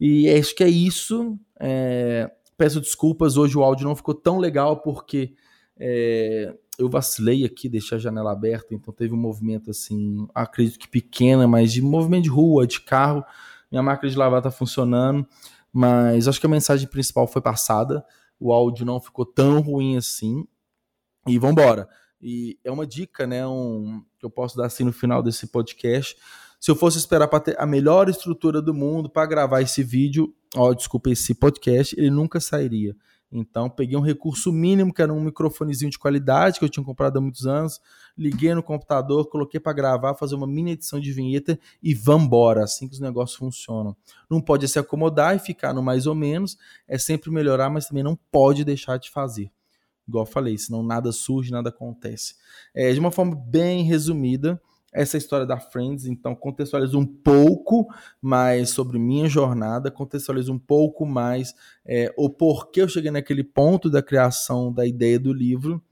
E 0.00 0.28
acho 0.28 0.54
que 0.54 0.64
é 0.64 0.68
isso. 0.68 1.38
É, 1.60 2.30
peço 2.56 2.80
desculpas, 2.80 3.36
hoje 3.36 3.56
o 3.56 3.62
áudio 3.62 3.86
não 3.86 3.96
ficou 3.96 4.14
tão 4.14 4.38
legal, 4.38 4.80
porque 4.80 5.34
é, 5.78 6.54
eu 6.78 6.88
vacilei 6.88 7.44
aqui, 7.44 7.68
deixei 7.68 7.96
a 7.96 8.00
janela 8.00 8.32
aberta, 8.32 8.74
então 8.74 8.92
teve 8.92 9.14
um 9.14 9.18
movimento 9.18 9.70
assim, 9.70 10.26
acredito 10.34 10.78
que 10.78 10.88
pequena, 10.88 11.46
mas 11.46 11.72
de 11.72 11.82
movimento 11.82 12.24
de 12.24 12.30
rua, 12.30 12.66
de 12.66 12.80
carro. 12.80 13.24
Minha 13.70 13.82
máquina 13.82 14.10
de 14.10 14.16
lavar 14.16 14.38
está 14.38 14.50
funcionando, 14.50 15.26
mas 15.72 16.28
acho 16.28 16.40
que 16.40 16.46
a 16.46 16.50
mensagem 16.50 16.88
principal 16.88 17.26
foi 17.26 17.42
passada. 17.42 18.04
O 18.38 18.52
áudio 18.52 18.86
não 18.86 19.00
ficou 19.00 19.24
tão 19.24 19.60
ruim 19.60 19.96
assim. 19.96 20.46
E 21.26 21.38
vamos 21.38 21.60
embora. 21.60 21.88
E 22.20 22.58
é 22.64 22.70
uma 22.70 22.86
dica, 22.86 23.26
né, 23.26 23.46
um, 23.46 24.02
que 24.18 24.24
eu 24.24 24.30
posso 24.30 24.56
dar 24.56 24.66
assim 24.66 24.84
no 24.84 24.92
final 24.92 25.22
desse 25.22 25.46
podcast. 25.48 26.16
Se 26.60 26.70
eu 26.70 26.76
fosse 26.76 26.98
esperar 26.98 27.28
para 27.28 27.40
ter 27.40 27.60
a 27.60 27.66
melhor 27.66 28.08
estrutura 28.08 28.62
do 28.62 28.72
mundo 28.72 29.10
para 29.10 29.26
gravar 29.26 29.60
esse 29.60 29.82
vídeo, 29.82 30.34
ó, 30.56 30.72
desculpa, 30.72 31.10
esse 31.10 31.34
podcast, 31.34 31.94
ele 31.98 32.10
nunca 32.10 32.40
sairia. 32.40 32.96
Então, 33.30 33.68
peguei 33.68 33.96
um 33.96 34.00
recurso 34.00 34.52
mínimo, 34.52 34.94
que 34.94 35.02
era 35.02 35.12
um 35.12 35.20
microfonezinho 35.20 35.90
de 35.90 35.98
qualidade 35.98 36.58
que 36.58 36.64
eu 36.64 36.68
tinha 36.68 36.84
comprado 36.84 37.18
há 37.18 37.20
muitos 37.20 37.46
anos, 37.46 37.80
liguei 38.16 38.54
no 38.54 38.62
computador, 38.62 39.28
coloquei 39.28 39.58
para 39.58 39.72
gravar, 39.72 40.14
fazer 40.14 40.36
uma 40.36 40.46
mini 40.46 40.72
edição 40.72 41.00
de 41.00 41.12
vinheta 41.12 41.58
e 41.82 41.92
vambora, 41.92 42.62
assim 42.62 42.86
que 42.86 42.94
os 42.94 43.00
negócios 43.00 43.36
funcionam. 43.36 43.96
Não 44.30 44.40
pode 44.40 44.66
se 44.68 44.78
acomodar 44.78 45.34
e 45.34 45.38
ficar 45.40 45.74
no 45.74 45.82
mais 45.82 46.06
ou 46.06 46.14
menos, 46.14 46.56
é 46.86 46.98
sempre 46.98 47.30
melhorar, 47.30 47.68
mas 47.68 47.86
também 47.86 48.02
não 48.02 48.16
pode 48.30 48.64
deixar 48.64 48.96
de 48.96 49.10
fazer. 49.10 49.50
Igual 50.08 50.24
eu 50.24 50.30
falei, 50.30 50.56
senão 50.56 50.84
nada 50.84 51.10
surge, 51.10 51.50
nada 51.50 51.70
acontece. 51.70 52.36
É, 52.72 52.92
de 52.92 53.00
uma 53.00 53.10
forma 53.10 53.34
bem 53.34 53.82
resumida, 53.82 54.60
essa 54.96 55.18
história 55.18 55.44
da 55.44 55.60
Friends, 55.60 56.06
então 56.06 56.34
contextualizo 56.34 56.98
um 56.98 57.06
pouco 57.06 57.86
mais 58.20 58.70
sobre 58.70 58.98
minha 58.98 59.28
jornada, 59.28 59.90
contextualizo 59.90 60.52
um 60.52 60.58
pouco 60.58 61.04
mais 61.04 61.54
é, 61.84 62.12
o 62.16 62.30
porquê 62.30 62.80
eu 62.80 62.88
cheguei 62.88 63.10
naquele 63.10 63.44
ponto 63.44 63.90
da 63.90 64.02
criação 64.02 64.72
da 64.72 64.86
ideia 64.86 65.18
do 65.18 65.32
livro. 65.32 65.82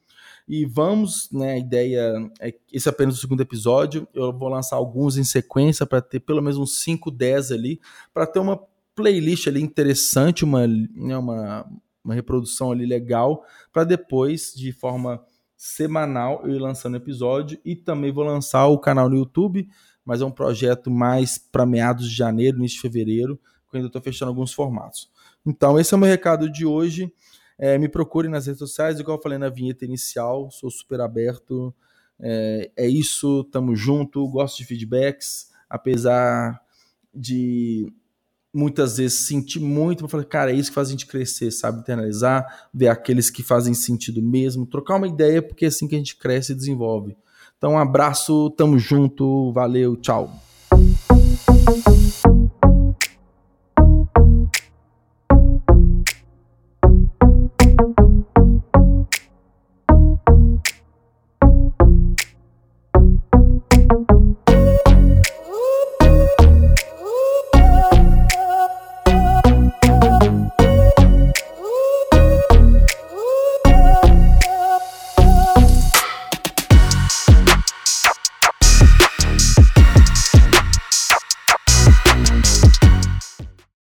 E 0.48 0.64
vamos, 0.64 1.30
né, 1.30 1.52
a 1.52 1.58
ideia, 1.58 2.30
é, 2.40 2.54
esse 2.72 2.88
é 2.88 2.90
apenas 2.90 3.16
o 3.16 3.20
segundo 3.20 3.42
episódio, 3.42 4.08
eu 4.14 4.32
vou 4.32 4.48
lançar 4.48 4.76
alguns 4.76 5.16
em 5.16 5.24
sequência 5.24 5.86
para 5.86 6.00
ter 6.00 6.20
pelo 6.20 6.42
menos 6.42 6.58
uns 6.58 6.82
5, 6.82 7.10
10 7.10 7.52
ali, 7.52 7.80
para 8.12 8.26
ter 8.26 8.38
uma 8.38 8.58
playlist 8.94 9.46
ali 9.48 9.60
interessante, 9.60 10.44
uma, 10.44 10.66
né, 10.66 11.16
uma, 11.16 11.66
uma 12.02 12.14
reprodução 12.14 12.72
ali 12.72 12.86
legal, 12.86 13.44
para 13.72 13.84
depois, 13.84 14.52
de 14.54 14.72
forma 14.72 15.22
semanal 15.64 16.42
eu 16.44 16.54
ir 16.54 16.58
lançando 16.58 16.94
episódio 16.94 17.58
e 17.64 17.74
também 17.74 18.12
vou 18.12 18.22
lançar 18.22 18.66
o 18.66 18.78
canal 18.78 19.08
no 19.08 19.16
YouTube, 19.16 19.66
mas 20.04 20.20
é 20.20 20.24
um 20.24 20.30
projeto 20.30 20.90
mais 20.90 21.38
para 21.38 21.64
meados 21.64 22.10
de 22.10 22.14
janeiro, 22.14 22.58
início 22.58 22.76
de 22.76 22.82
fevereiro, 22.82 23.40
quando 23.66 23.84
eu 23.84 23.86
estou 23.86 24.02
fechando 24.02 24.28
alguns 24.28 24.52
formatos. 24.52 25.10
Então, 25.44 25.80
esse 25.80 25.94
é 25.94 25.96
o 25.96 26.00
meu 26.00 26.08
recado 26.08 26.52
de 26.52 26.66
hoje. 26.66 27.10
É, 27.58 27.78
me 27.78 27.88
procure 27.88 28.28
nas 28.28 28.46
redes 28.46 28.58
sociais, 28.58 29.00
igual 29.00 29.16
eu 29.16 29.22
falei 29.22 29.38
na 29.38 29.48
vinheta 29.48 29.86
inicial, 29.86 30.50
sou 30.50 30.70
super 30.70 31.00
aberto. 31.00 31.74
É, 32.20 32.70
é 32.76 32.86
isso, 32.86 33.42
tamo 33.44 33.74
junto, 33.74 34.28
gosto 34.28 34.58
de 34.58 34.66
feedbacks, 34.66 35.48
apesar 35.68 36.60
de 37.14 37.90
muitas 38.54 38.96
vezes 38.98 39.26
sentir 39.26 39.60
muito 39.60 40.00
para 40.00 40.08
falar, 40.08 40.24
cara, 40.24 40.52
é 40.52 40.54
isso 40.54 40.70
que 40.70 40.74
faz 40.74 40.88
a 40.88 40.90
gente 40.92 41.06
crescer, 41.06 41.50
sabe? 41.50 41.80
Internalizar, 41.80 42.46
ver 42.72 42.88
aqueles 42.88 43.30
que 43.30 43.42
fazem 43.42 43.74
sentido 43.74 44.22
mesmo, 44.22 44.66
trocar 44.66 44.96
uma 44.96 45.08
ideia, 45.08 45.42
porque 45.42 45.64
é 45.64 45.68
assim 45.68 45.88
que 45.88 45.94
a 45.94 45.98
gente 45.98 46.16
cresce 46.16 46.52
e 46.52 46.54
desenvolve. 46.54 47.16
Então, 47.58 47.72
um 47.72 47.78
abraço, 47.78 48.50
tamo 48.50 48.78
junto, 48.78 49.52
valeu, 49.52 49.96
tchau. 49.96 50.30